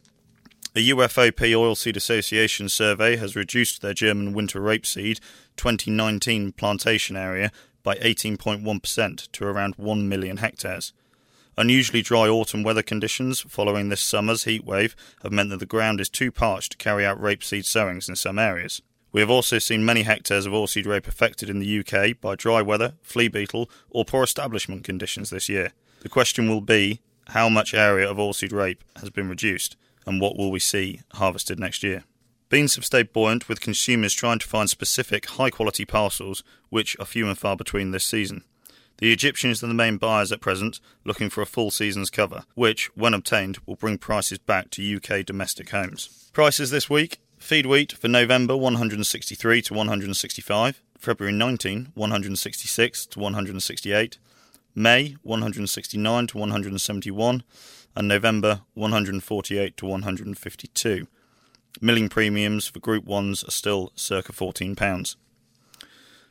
a 0.75 0.89
UFOP 0.89 1.33
Oilseed 1.33 1.97
Association 1.97 2.69
survey 2.69 3.17
has 3.17 3.35
reduced 3.35 3.81
their 3.81 3.93
German 3.93 4.33
winter 4.33 4.59
rapeseed 4.59 5.19
2019 5.57 6.53
plantation 6.53 7.15
area 7.17 7.51
by 7.83 7.95
18.1% 7.95 9.31
to 9.31 9.45
around 9.45 9.75
1 9.75 10.07
million 10.07 10.37
hectares. 10.37 10.93
Unusually 11.57 12.03
dry 12.03 12.27
autumn 12.27 12.61
weather 12.61 12.83
conditions 12.83 13.39
following 13.39 13.89
this 13.89 14.01
summer's 14.01 14.43
heatwave 14.43 14.93
have 15.23 15.31
meant 15.31 15.49
that 15.49 15.59
the 15.59 15.65
ground 15.65 15.99
is 15.99 16.09
too 16.09 16.31
parched 16.31 16.73
to 16.73 16.77
carry 16.77 17.05
out 17.05 17.19
rapeseed 17.19 17.65
sowings 17.65 18.07
in 18.07 18.15
some 18.15 18.37
areas. 18.37 18.81
We 19.11 19.21
have 19.21 19.31
also 19.31 19.57
seen 19.57 19.83
many 19.83 20.03
hectares 20.03 20.45
of 20.45 20.53
oilseed 20.53 20.85
rape 20.85 21.07
affected 21.07 21.49
in 21.49 21.57
the 21.57 21.79
UK 21.79 22.21
by 22.21 22.35
dry 22.35 22.61
weather, 22.61 22.93
flea 23.01 23.29
beetle, 23.29 23.69
or 23.89 24.05
poor 24.05 24.23
establishment 24.23 24.83
conditions 24.83 25.31
this 25.31 25.49
year. 25.49 25.71
The 26.01 26.09
question 26.09 26.47
will 26.47 26.61
be 26.61 27.01
how 27.29 27.49
much 27.49 27.73
area 27.73 28.09
of 28.09 28.17
oilseed 28.17 28.53
rape 28.53 28.83
has 28.97 29.09
been 29.09 29.29
reduced, 29.29 29.75
and 30.05 30.21
what 30.21 30.37
will 30.37 30.51
we 30.51 30.59
see 30.59 31.01
harvested 31.13 31.59
next 31.59 31.83
year? 31.83 32.03
Beans 32.49 32.75
have 32.75 32.85
stayed 32.85 33.11
buoyant, 33.11 33.49
with 33.49 33.59
consumers 33.59 34.13
trying 34.13 34.39
to 34.39 34.47
find 34.47 34.69
specific 34.69 35.25
high 35.25 35.49
quality 35.49 35.83
parcels, 35.83 36.43
which 36.69 36.95
are 36.99 37.05
few 37.05 37.27
and 37.27 37.37
far 37.37 37.57
between 37.57 37.91
this 37.91 38.05
season. 38.05 38.43
The 38.99 39.11
Egyptians 39.11 39.61
are 39.61 39.67
the 39.67 39.73
main 39.73 39.97
buyers 39.97 40.31
at 40.31 40.41
present, 40.41 40.79
looking 41.03 41.29
for 41.29 41.41
a 41.41 41.45
full 41.45 41.71
season's 41.71 42.09
cover, 42.09 42.45
which, 42.55 42.89
when 42.95 43.13
obtained, 43.13 43.59
will 43.65 43.75
bring 43.75 43.97
prices 43.97 44.39
back 44.39 44.71
to 44.71 44.95
UK 44.95 45.25
domestic 45.25 45.69
homes. 45.69 46.29
Prices 46.33 46.71
this 46.71 46.89
week 46.89 47.19
feed 47.37 47.65
wheat 47.65 47.91
for 47.91 48.07
November 48.07 48.57
163 48.57 49.61
to 49.61 49.73
165, 49.73 50.81
February 50.97 51.33
19 51.33 51.91
166 51.93 53.05
to 53.05 53.19
168, 53.19 54.17
May 54.79 55.15
169 55.23 56.27
to 56.27 56.37
171, 56.37 57.43
and 57.95 58.07
November 58.07 58.61
148 58.75 59.75
to 59.75 59.85
152. 59.87 61.07
Milling 61.81 62.09
premiums 62.09 62.67
for 62.67 62.77
Group 62.77 63.03
1s 63.05 63.47
are 63.47 63.49
still 63.49 63.91
circa 63.95 64.33
£14. 64.33 65.15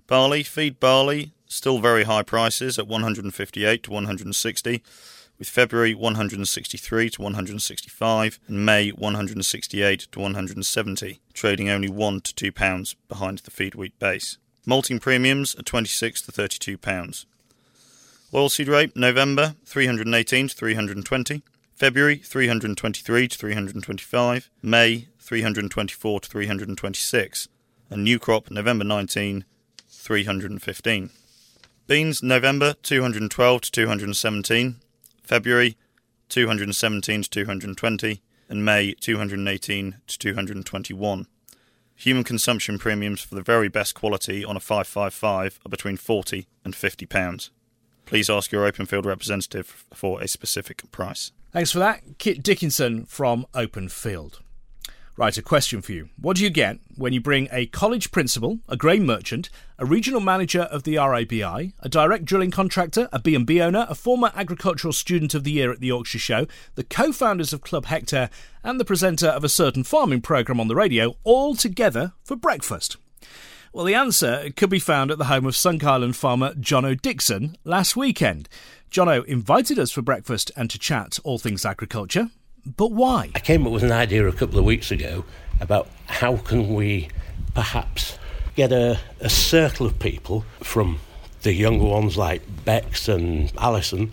Barley, 0.07 0.45
feed 0.45 0.79
barley, 0.79 1.33
still 1.47 1.81
very 1.81 2.05
high 2.05 2.23
prices 2.23 2.79
at 2.79 2.87
158 2.87 3.83
to 3.83 3.91
160, 3.91 4.83
with 5.41 5.49
February 5.49 5.93
163 5.97 7.11
to 7.11 7.23
165 7.23 8.39
and 8.47 8.65
May 8.65 8.91
168 8.91 10.07
to 10.13 10.21
170, 10.21 11.21
trading 11.35 11.69
only 11.69 11.89
1 11.89 12.21
to 12.21 12.33
2 12.33 12.53
pounds 12.53 12.95
behind 13.09 13.39
the 13.39 13.51
feed 13.51 13.75
wheat 13.75 13.99
base. 13.99 14.39
Malting 14.65 15.01
premiums 15.01 15.57
are 15.57 15.63
26 15.63 16.23
to 16.23 16.31
32 16.31 16.79
pounds. 16.79 17.27
Oilseed 18.33 18.69
rape 18.69 18.97
November 18.97 19.55
318 19.65 20.49
to 20.49 20.55
320, 20.55 21.43
February 21.77 22.17
323 22.17 23.29
to 23.29 23.39
325, 23.39 24.51
May 24.61 25.07
324 25.21 26.21
to 26.21 26.29
326, 26.29 27.49
and 27.89 28.03
new 28.03 28.19
crop 28.19 28.51
November 28.51 28.85
19 28.85 29.45
315. 29.89 31.11
Beans 31.87 32.21
November 32.21 32.75
212 32.83 33.61
to 33.61 33.71
217, 33.71 34.77
February 35.23 35.77
217 36.29 37.23
to 37.23 37.31
220, 37.31 38.23
and 38.49 38.65
May 38.65 38.93
218 38.95 39.97
to 40.09 40.19
221. 40.19 41.27
Human 41.95 42.25
consumption 42.25 42.79
premiums 42.81 43.21
for 43.21 43.37
the 43.37 43.43
very 43.43 43.69
best 43.69 43.95
quality 43.95 44.45
on 44.45 44.57
a 44.57 44.61
555 44.61 45.61
are 45.65 45.69
between 45.69 45.97
40 45.97 46.49
and 46.65 46.75
50 46.75 47.07
pounds. 47.07 47.51
Please 48.07 48.31
ask 48.31 48.53
your 48.53 48.65
open 48.65 48.87
field 48.87 49.05
representative 49.05 49.85
for 49.93 50.23
a 50.23 50.29
specific 50.29 50.91
price. 50.93 51.33
Thanks 51.53 51.73
for 51.73 51.81
that, 51.81 52.19
Kit 52.19 52.43
Dickinson 52.43 53.05
from 53.05 53.47
Open 53.53 53.89
Field. 53.89 54.41
Right, 55.19 55.37
a 55.39 55.43
question 55.43 55.81
for 55.81 55.93
you. 55.93 56.11
What 56.21 56.37
do 56.37 56.45
you 56.45 56.51
get 56.51 56.79
when 56.95 57.15
you 57.15 57.23
bring 57.23 57.49
a 57.51 57.65
college 57.67 58.11
principal, 58.11 58.61
a 58.69 58.77
grain 58.77 59.07
merchant, 59.07 59.49
a 59.79 59.87
regional 59.87 60.21
manager 60.21 60.63
of 60.63 60.83
the 60.83 60.97
RABI, 60.97 61.73
a 61.81 61.89
direct 61.89 62.27
drilling 62.27 62.51
contractor, 62.51 63.09
a 63.13 63.19
B&B 63.19 63.61
owner, 63.63 63.87
a 63.89 63.95
former 63.95 64.31
agricultural 64.35 64.93
student 64.93 65.33
of 65.33 65.43
the 65.43 65.53
year 65.53 65.73
at 65.73 65.81
the 65.81 65.87
Yorkshire 65.87 66.19
Show, 66.19 66.47
the 66.75 66.85
co-founders 66.85 67.55
of 67.55 67.63
Club 67.63 67.87
Hector, 67.87 68.29
and 68.63 68.79
the 68.79 68.85
presenter 68.85 69.29
of 69.29 69.43
a 69.43 69.49
certain 69.49 69.85
farming 69.85 70.21
programme 70.21 70.61
on 70.61 70.69
the 70.69 70.77
radio, 70.77 71.17
all 71.25 71.55
together 71.55 72.13
for 72.23 72.37
breakfast? 72.37 72.99
Well, 73.77 73.85
the 73.85 73.95
answer 73.95 74.49
could 74.57 74.71
be 74.71 74.79
found 74.79 75.11
at 75.11 75.19
the 75.19 75.27
home 75.27 75.45
of 75.45 75.55
Sunk 75.55 75.85
Island 75.85 76.17
farmer 76.17 76.55
Jono 76.55 76.99
Dixon 76.99 77.59
last 77.63 77.95
weekend. 77.95 78.49
Jono 78.91 79.23
invited 79.27 79.79
us 79.79 79.93
for 79.93 80.01
breakfast 80.01 80.51
and 80.57 80.71
to 80.71 80.79
chat 80.79 81.19
all 81.25 81.37
things 81.37 81.67
agriculture. 81.67 82.31
But 82.65 82.93
why? 82.93 83.33
I 83.35 83.41
came 83.41 83.67
up 83.67 83.75
with 83.75 83.83
an 83.83 83.93
idea 83.93 84.27
a 84.27 84.33
couple 84.33 84.59
of 84.59 84.65
weeks 84.65 84.91
ago 84.91 85.27
about 85.61 85.91
how 86.07 86.39
can 86.39 86.73
we 86.73 87.11
perhaps 87.53 88.19
get 88.55 88.73
a, 88.73 88.99
a 89.21 89.29
circle 89.29 89.85
of 89.85 89.99
people 89.99 90.47
from 90.63 90.99
the 91.43 91.53
younger 91.53 91.85
ones 91.85 92.17
like 92.17 92.41
Bex 92.65 93.09
and 93.09 93.53
Alison 93.59 94.11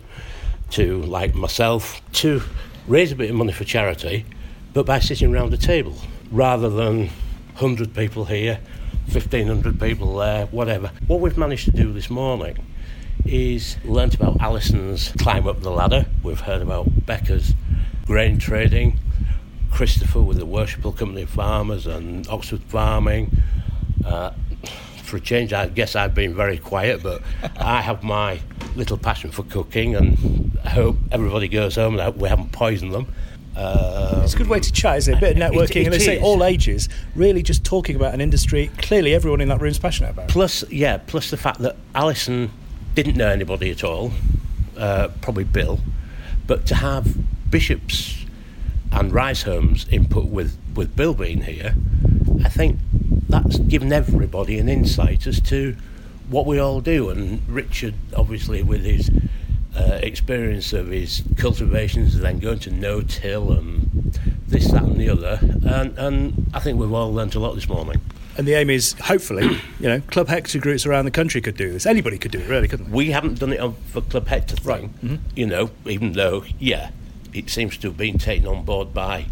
to 0.71 1.03
like 1.03 1.35
myself 1.35 2.01
to 2.15 2.41
raise 2.85 3.13
a 3.13 3.15
bit 3.15 3.29
of 3.29 3.37
money 3.37 3.53
for 3.53 3.63
charity, 3.63 4.25
but 4.73 4.85
by 4.85 4.99
sitting 4.99 5.33
around 5.33 5.53
a 5.53 5.57
table 5.57 5.95
rather 6.31 6.69
than 6.69 7.07
100 7.55 7.93
people 7.93 8.25
here, 8.25 8.59
1500 9.11 9.79
people 9.79 10.17
there, 10.17 10.45
whatever. 10.47 10.91
What 11.07 11.19
we've 11.19 11.37
managed 11.37 11.65
to 11.65 11.71
do 11.71 11.93
this 11.93 12.09
morning 12.09 12.65
is 13.25 13.77
learnt 13.85 14.15
about 14.15 14.37
Alison's 14.41 15.11
climb 15.19 15.47
up 15.47 15.61
the 15.61 15.71
ladder. 15.71 16.05
We've 16.23 16.39
heard 16.39 16.61
about 16.61 17.05
Becker's 17.05 17.53
grain 18.05 18.37
trading, 18.37 18.99
Christopher 19.71 20.21
with 20.21 20.37
the 20.37 20.45
Worshipful 20.45 20.93
Company 20.93 21.23
of 21.23 21.29
Farmers 21.29 21.87
and 21.87 22.27
Oxford 22.27 22.61
Farming. 22.63 23.37
Uh, 24.05 24.31
for 25.03 25.17
a 25.17 25.21
change, 25.21 25.53
I 25.53 25.67
guess 25.67 25.95
I've 25.95 26.15
been 26.15 26.33
very 26.33 26.57
quiet, 26.57 27.03
but 27.03 27.21
I 27.57 27.81
have 27.81 28.03
my 28.03 28.39
little 28.75 28.97
passion 28.97 29.31
for 29.31 29.43
cooking, 29.43 29.95
and 29.95 30.57
I 30.63 30.69
hope 30.69 30.97
everybody 31.11 31.47
goes 31.47 31.75
home 31.75 31.99
and 31.99 32.15
we 32.15 32.29
haven't 32.29 32.51
poisoned 32.51 32.93
them. 32.93 33.13
Um, 33.55 34.23
it's 34.23 34.33
a 34.33 34.37
good 34.37 34.47
way 34.47 34.59
to 34.59 34.71
chat, 34.71 34.97
isn't 34.97 35.13
it? 35.13 35.17
A 35.17 35.19
bit 35.19 35.37
of 35.37 35.37
networking, 35.37 35.75
it, 35.75 35.77
it 35.77 35.85
and 35.85 35.93
they 35.93 35.99
say 35.99 36.19
all 36.19 36.43
ages, 36.43 36.89
really 37.15 37.43
just 37.43 37.63
talking 37.63 37.95
about 37.95 38.13
an 38.13 38.21
industry 38.21 38.71
clearly 38.79 39.13
everyone 39.13 39.41
in 39.41 39.49
that 39.49 39.61
room 39.61 39.71
is 39.71 39.79
passionate 39.79 40.09
about. 40.09 40.27
Plus, 40.27 40.63
yeah, 40.71 40.97
plus 40.97 41.29
the 41.29 41.37
fact 41.37 41.59
that 41.59 41.75
Alison 41.93 42.51
didn't 42.95 43.15
know 43.15 43.29
anybody 43.29 43.69
at 43.69 43.83
all, 43.83 44.11
uh, 44.77 45.09
probably 45.21 45.43
Bill, 45.43 45.79
but 46.47 46.65
to 46.67 46.75
have 46.75 47.15
Bishop's 47.51 48.25
and 48.91 49.11
Riseholme's 49.11 49.87
input 49.89 50.25
with, 50.25 50.57
with 50.75 50.95
Bill 50.95 51.13
being 51.13 51.41
here, 51.41 51.75
I 52.43 52.49
think 52.49 52.79
that's 53.29 53.57
given 53.57 53.93
everybody 53.93 54.59
an 54.59 54.69
insight 54.69 55.27
as 55.27 55.39
to 55.41 55.75
what 56.29 56.45
we 56.45 56.59
all 56.59 56.81
do. 56.81 57.09
And 57.09 57.47
Richard, 57.47 57.95
obviously, 58.15 58.63
with 58.63 58.83
his 58.83 59.09
uh, 59.75 59.99
experience 60.01 60.73
of 60.73 60.87
his 60.87 61.23
cultivations, 61.37 62.15
and 62.15 62.23
then 62.23 62.39
going 62.39 62.59
to 62.59 62.71
no-till 62.71 63.51
and 63.51 64.19
this, 64.47 64.71
that, 64.71 64.83
and 64.83 64.97
the 64.97 65.09
other, 65.09 65.39
and, 65.41 65.97
and 65.97 66.51
I 66.53 66.59
think 66.59 66.79
we've 66.79 66.91
all 66.91 67.13
learnt 67.13 67.35
a 67.35 67.39
lot 67.39 67.55
this 67.55 67.67
morning. 67.67 67.99
And 68.37 68.47
the 68.47 68.53
aim 68.53 68.69
is, 68.69 68.93
hopefully, 68.93 69.45
you 69.79 69.87
know, 69.87 70.01
Club 70.01 70.27
Hector 70.27 70.59
groups 70.59 70.85
around 70.85 71.05
the 71.05 71.11
country 71.11 71.41
could 71.41 71.57
do 71.57 71.71
this. 71.71 71.85
Anybody 71.85 72.17
could 72.17 72.31
do 72.31 72.39
it, 72.39 72.47
really, 72.47 72.67
couldn't 72.67 72.89
they? 72.89 72.95
We 72.95 73.11
haven't 73.11 73.39
done 73.39 73.53
it 73.53 73.59
on 73.59 73.75
for 73.87 74.01
Club 74.01 74.27
Hector 74.27 74.55
thing, 74.55 74.65
right. 74.65 75.01
mm-hmm. 75.01 75.15
you 75.35 75.45
know, 75.45 75.71
even 75.85 76.13
though, 76.13 76.43
yeah, 76.59 76.91
it 77.33 77.49
seems 77.49 77.77
to 77.77 77.87
have 77.87 77.97
been 77.97 78.17
taken 78.17 78.47
on 78.47 78.63
board 78.63 78.93
by 78.93 79.25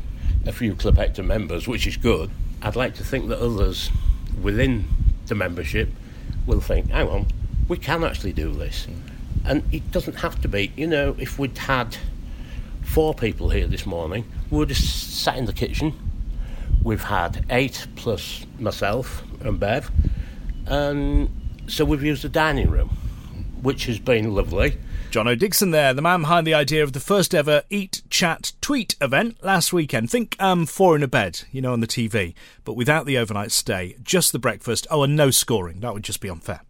a 0.45 0.51
few 0.51 0.75
Club 0.75 0.97
Hector 0.97 1.23
members, 1.23 1.67
which 1.67 1.87
is 1.87 1.97
good. 1.97 2.29
I'd 2.61 2.75
like 2.75 2.95
to 2.95 3.03
think 3.03 3.27
that 3.29 3.39
others 3.39 3.89
within 4.41 4.85
the 5.27 5.35
membership 5.35 5.89
will 6.45 6.61
think, 6.61 6.89
hang 6.89 7.07
on, 7.07 7.27
we 7.67 7.77
can 7.77 8.03
actually 8.03 8.33
do 8.33 8.51
this. 8.53 8.87
And 9.45 9.63
it 9.73 9.91
doesn't 9.91 10.15
have 10.15 10.39
to 10.41 10.47
be, 10.47 10.71
you 10.75 10.87
know, 10.87 11.15
if 11.17 11.39
we'd 11.39 11.57
had 11.57 11.97
four 12.83 13.13
people 13.13 13.49
here 13.49 13.67
this 13.67 13.85
morning, 13.85 14.25
we 14.49 14.57
would 14.57 14.69
have 14.69 14.77
sat 14.77 15.37
in 15.37 15.45
the 15.45 15.53
kitchen. 15.53 15.93
We've 16.83 17.03
had 17.03 17.45
eight 17.49 17.87
plus 17.95 18.45
myself 18.59 19.23
and 19.41 19.59
Bev. 19.59 19.91
And 20.67 21.29
so 21.67 21.85
we've 21.85 22.03
used 22.03 22.23
the 22.23 22.29
dining 22.29 22.69
room, 22.69 22.89
which 23.61 23.85
has 23.85 23.99
been 23.99 24.33
lovely. 24.33 24.77
Jono 25.11 25.37
Dixon 25.37 25.71
there, 25.71 25.93
the 25.93 26.01
man 26.01 26.21
behind 26.21 26.47
the 26.47 26.53
idea 26.53 26.83
of 26.83 26.93
the 26.93 27.01
first 27.01 27.35
ever 27.35 27.63
Eat, 27.69 28.01
Chat, 28.09 28.53
Tweet 28.61 28.95
event 29.01 29.43
last 29.43 29.73
weekend. 29.73 30.09
Think 30.09 30.37
um, 30.39 30.65
four 30.65 30.95
in 30.95 31.03
a 31.03 31.07
bed, 31.07 31.41
you 31.51 31.61
know, 31.61 31.73
on 31.73 31.81
the 31.81 31.87
TV, 31.87 32.33
but 32.63 32.75
without 32.75 33.05
the 33.05 33.17
overnight 33.17 33.51
stay, 33.51 33.97
just 34.01 34.31
the 34.31 34.39
breakfast. 34.39 34.87
Oh, 34.89 35.03
and 35.03 35.15
no 35.15 35.29
scoring. 35.29 35.81
That 35.81 35.93
would 35.93 36.03
just 36.03 36.21
be 36.21 36.29
unfair. 36.29 36.61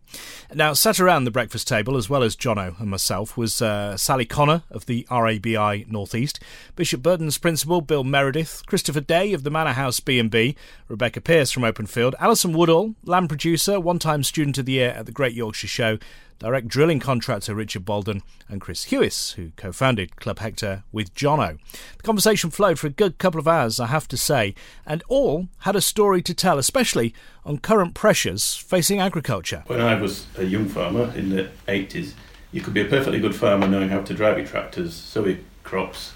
Now, 0.54 0.74
sat 0.74 1.00
around 1.00 1.24
the 1.24 1.32
breakfast 1.32 1.68
table, 1.68 1.96
as 1.96 2.10
well 2.10 2.24
as 2.24 2.36
Jono 2.36 2.80
and 2.80 2.90
myself, 2.90 3.38
was 3.38 3.62
uh, 3.62 3.96
Sally 3.96 4.26
Connor 4.26 4.64
of 4.70 4.86
the 4.86 5.08
RABI 5.10 5.86
Northeast, 5.90 6.42
Bishop 6.76 7.02
Burton's 7.02 7.38
principal 7.38 7.82
Bill 7.82 8.04
Meredith, 8.04 8.64
Christopher 8.66 9.02
Day 9.02 9.32
of 9.34 9.44
the 9.44 9.50
Manor 9.50 9.74
House 9.74 10.00
B&B, 10.00 10.56
Rebecca 10.90 11.22
Pierce 11.22 11.52
from 11.52 11.64
Openfield, 11.64 12.16
Alison 12.20 12.52
Woodall, 12.52 12.96
lamb 13.06 13.28
producer, 13.28 13.80
one-time 13.80 14.24
student 14.24 14.58
of 14.58 14.66
the 14.66 14.74
year 14.74 14.90
at 14.90 15.06
the 15.06 15.12
Great 15.12 15.34
Yorkshire 15.34 15.68
Show, 15.68 15.98
direct 16.42 16.68
drilling 16.68 17.00
contractor 17.00 17.54
Richard 17.54 17.86
Bolden, 17.86 18.24
and 18.50 18.60
Chris 18.60 18.86
Hewis, 18.86 19.34
who 19.34 19.52
co 19.58 19.72
founded 19.72 20.16
Club 20.16 20.40
Hector 20.40 20.84
with 20.92 21.14
Jono. 21.14 21.60
The 21.98 22.04
conversation 22.04 22.50
flowed 22.50 22.80
for 22.80 22.88
a 22.88 22.92
good 22.92 23.20
couple 23.20 23.40
of 23.40 23.48
hours, 23.48 23.80
I 23.80 23.86
have 23.86 24.08
to 24.08 24.18
say, 24.18 24.56
and 24.84 25.04
all 25.08 25.50
had 25.60 25.76
a 25.76 25.82
story 25.82 26.24
to 26.24 26.34
tell, 26.34 26.58
especially 26.58 27.14
on 27.46 27.60
current 27.60 27.94
pressures 27.94 28.56
facing 28.56 29.00
agriculture. 29.00 29.64
When 29.68 29.82
I 29.82 29.94
was 30.02 30.26
a 30.36 30.44
young 30.44 30.68
farmer 30.68 31.14
in 31.16 31.30
the 31.30 31.50
80s, 31.68 32.14
you 32.52 32.62
could 32.62 32.74
be 32.74 32.82
a 32.82 32.86
perfectly 32.86 33.20
good 33.20 33.36
farmer 33.36 33.68
knowing 33.68 33.90
how 33.90 34.02
to 34.02 34.14
drive 34.14 34.40
your 34.40 34.48
tractors, 34.48 34.96
sow 34.96 35.24
your 35.24 35.38
crops, 35.62 36.14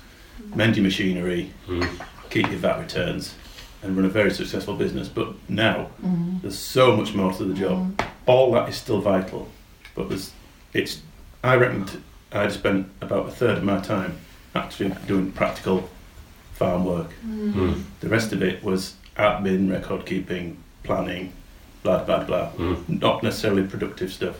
mend 0.56 0.76
your 0.76 0.84
machinery, 0.84 1.52
mm. 1.68 1.88
keep 2.32 2.50
your 2.50 2.58
VAT 2.58 2.80
returns, 2.80 3.36
and 3.84 3.96
run 3.96 4.08
a 4.08 4.10
very 4.10 4.32
successful 4.32 4.76
business. 4.76 5.08
But 5.08 5.36
now 5.48 5.92
mm. 6.04 6.42
there's 6.42 6.58
so 6.58 6.98
much 6.98 7.14
more 7.14 7.32
to 7.34 7.44
the 7.46 7.54
job. 7.54 7.96
Mm. 7.96 8.08
All 8.26 8.52
that 8.54 8.68
is 8.68 8.76
still 8.76 9.02
vital, 9.02 9.48
but 9.95 10.10
there's 10.10 10.31
it's. 10.73 11.01
I 11.43 11.55
reckon 11.55 12.03
I'd 12.31 12.51
spent 12.51 12.89
about 13.01 13.29
a 13.29 13.31
third 13.31 13.60
of 13.60 13.63
my 13.63 13.79
time 13.79 14.19
actually 14.53 14.93
doing 15.08 15.31
practical 15.31 15.89
farm 16.53 16.86
work. 16.86 17.12
Mm. 17.25 17.84
The 17.99 18.10
rest 18.10 18.34
of 18.34 18.41
it 18.41 18.63
was 18.63 18.95
admin, 19.17 19.71
record 19.71 20.05
keeping, 20.05 20.58
planning, 20.84 21.34
blah 21.86 22.04
blah 22.04 22.24
blah. 22.24 22.52
Mm. 22.58 23.02
Not 23.02 23.24
necessarily 23.24 23.63
productive 23.63 24.12
stuff. 24.12 24.36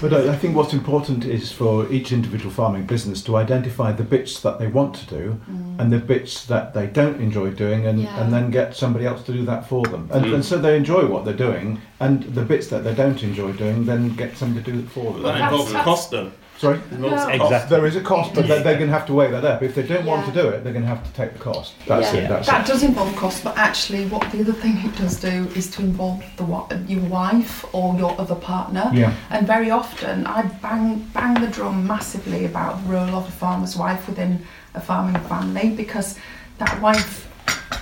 But 0.00 0.12
I, 0.12 0.36
think 0.36 0.54
what's 0.54 0.72
important 0.72 1.24
is 1.24 1.50
for 1.50 1.90
each 1.90 2.12
individual 2.12 2.52
farming 2.52 2.86
business 2.86 3.22
to 3.24 3.36
identify 3.36 3.90
the 3.90 4.04
bits 4.04 4.40
that 4.42 4.58
they 4.58 4.68
want 4.68 4.94
to 4.94 5.06
do 5.06 5.40
mm. 5.50 5.80
and 5.80 5.92
the 5.92 5.98
bits 5.98 6.46
that 6.46 6.72
they 6.72 6.86
don't 6.86 7.20
enjoy 7.20 7.50
doing, 7.50 7.86
and, 7.86 8.02
yeah. 8.02 8.22
and 8.22 8.32
then 8.32 8.50
get 8.50 8.76
somebody 8.76 9.06
else 9.06 9.22
to 9.24 9.32
do 9.32 9.44
that 9.46 9.68
for 9.68 9.84
them. 9.86 10.08
And, 10.12 10.26
mm. 10.26 10.34
and, 10.34 10.44
so 10.44 10.58
they 10.58 10.76
enjoy 10.76 11.06
what 11.06 11.24
they're 11.24 11.34
doing, 11.34 11.80
and 11.98 12.22
the 12.22 12.44
bits 12.44 12.68
that 12.68 12.84
they 12.84 12.94
don't 12.94 13.22
enjoy 13.22 13.52
doing, 13.52 13.86
then 13.86 14.14
get 14.14 14.36
somebody 14.36 14.64
to 14.66 14.72
do 14.72 14.78
it 14.80 14.90
for 14.90 15.12
them. 15.12 15.22
That 15.22 15.52
involves 15.52 15.72
cost, 15.72 16.10
though. 16.12 16.30
Sorry? 16.58 16.80
No. 16.98 17.28
Exactly. 17.28 17.76
There 17.76 17.86
is 17.86 17.94
a 17.94 18.00
cost, 18.00 18.34
but 18.34 18.48
they're, 18.48 18.62
they're 18.62 18.74
going 18.74 18.88
to 18.88 18.92
have 18.92 19.06
to 19.06 19.14
weigh 19.14 19.30
that 19.30 19.44
up. 19.44 19.62
If 19.62 19.76
they 19.76 19.84
don't 19.84 20.04
yeah. 20.04 20.10
want 20.12 20.26
to 20.26 20.32
do 20.32 20.48
it, 20.48 20.64
they're 20.64 20.72
going 20.72 20.84
to 20.84 20.88
have 20.88 21.04
to 21.04 21.12
take 21.12 21.32
the 21.32 21.38
cost. 21.38 21.74
That's 21.86 22.12
yeah. 22.12 22.20
it. 22.22 22.28
That's 22.28 22.48
that 22.48 22.68
it. 22.68 22.72
does 22.72 22.82
involve 22.82 23.14
cost, 23.14 23.44
but 23.44 23.56
actually, 23.56 24.06
what 24.06 24.30
the 24.32 24.40
other 24.40 24.52
thing 24.52 24.76
it 24.78 24.96
does 24.96 25.20
do 25.20 25.48
is 25.54 25.70
to 25.72 25.82
involve 25.82 26.24
the 26.36 26.84
your 26.88 27.04
wife 27.04 27.64
or 27.72 27.96
your 27.96 28.20
other 28.20 28.34
partner. 28.34 28.90
Yeah. 28.92 29.14
And 29.30 29.46
very 29.46 29.70
often, 29.70 30.26
I 30.26 30.42
bang 30.42 31.08
bang 31.14 31.40
the 31.40 31.46
drum 31.46 31.86
massively 31.86 32.44
about 32.44 32.82
the 32.82 32.90
role 32.90 33.14
of 33.14 33.28
a 33.28 33.30
farmer's 33.30 33.76
wife 33.76 34.08
within 34.08 34.44
a 34.74 34.80
farming 34.80 35.20
family 35.22 35.70
because 35.70 36.18
that 36.58 36.80
wife 36.82 37.27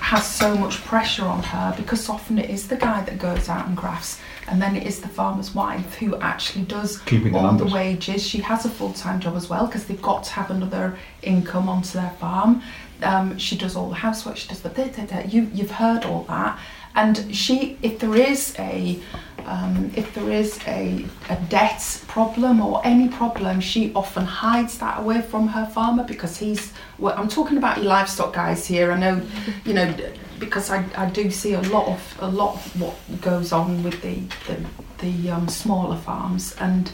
has 0.07 0.25
so 0.25 0.57
much 0.57 0.85
pressure 0.85 1.25
on 1.25 1.43
her 1.43 1.75
because 1.77 2.09
often 2.09 2.39
it 2.39 2.49
is 2.49 2.69
the 2.69 2.77
guy 2.77 3.03
that 3.03 3.19
goes 3.19 3.49
out 3.49 3.67
and 3.67 3.77
grafts 3.77 4.21
and 4.47 4.63
then 4.63 4.77
it 4.77 4.87
is 4.87 5.01
the 5.01 5.09
farmer's 5.09 5.53
wife 5.53 5.97
who 5.97 6.15
actually 6.21 6.65
does 6.65 6.99
Keeping 6.99 7.35
all 7.35 7.53
the, 7.55 7.65
the 7.65 7.75
wages. 7.75 8.25
She 8.25 8.39
has 8.39 8.65
a 8.65 8.71
full 8.71 8.93
time 8.93 9.19
job 9.19 9.35
as 9.35 9.49
well 9.49 9.67
because 9.67 9.87
they've 9.87 10.01
got 10.01 10.23
to 10.23 10.31
have 10.31 10.53
another 10.53 10.97
income 11.23 11.69
onto 11.69 11.99
their 11.99 12.15
farm. 12.21 12.63
Um, 13.03 13.37
she 13.37 13.59
does 13.59 13.75
all 13.75 13.89
the 13.89 13.97
housework. 13.97 14.37
She 14.37 14.47
does 14.47 14.63
the 14.63 14.69
da, 14.69 14.87
da, 14.87 15.07
da. 15.07 15.19
You 15.27 15.51
you've 15.53 15.73
heard 15.73 16.05
all 16.05 16.23
that, 16.29 16.57
and 16.95 17.35
she 17.35 17.77
if 17.83 17.99
there 17.99 18.15
is 18.15 18.55
a 18.61 19.01
um, 19.47 19.93
if 19.95 20.13
there 20.15 20.31
is 20.31 20.59
a, 20.67 21.07
a 21.31 21.37
debt 21.49 22.03
problem 22.09 22.61
or 22.61 22.81
any 22.85 23.09
problem, 23.09 23.61
she 23.61 23.93
often 23.95 24.25
hides 24.25 24.79
that 24.79 24.99
away 24.99 25.23
from 25.23 25.49
her 25.49 25.67
farmer 25.67 26.05
because 26.05 26.37
he's. 26.37 26.73
Well, 26.99 27.15
I'm 27.17 27.29
talking 27.29 27.57
about 27.57 27.79
your 27.79 27.87
livestock 27.87 28.33
guys 28.33 28.67
here. 28.67 28.91
I 28.91 28.99
know, 28.99 29.23
you 29.65 29.75
know, 29.75 29.95
because 30.39 30.71
I, 30.71 30.85
I 30.97 31.09
do 31.11 31.31
see 31.31 31.53
a 31.55 31.63
lot 31.63 31.87
of 31.87 32.17
a 32.21 32.29
lot 32.29 32.57
of 32.57 32.81
what 32.81 33.21
goes 33.21 33.53
on 33.53 33.83
with 33.83 34.03
the 34.03 34.21
the, 34.47 34.65
the 34.99 35.31
um, 35.31 35.49
smaller 35.49 35.97
farms 35.97 36.55
and 36.59 36.91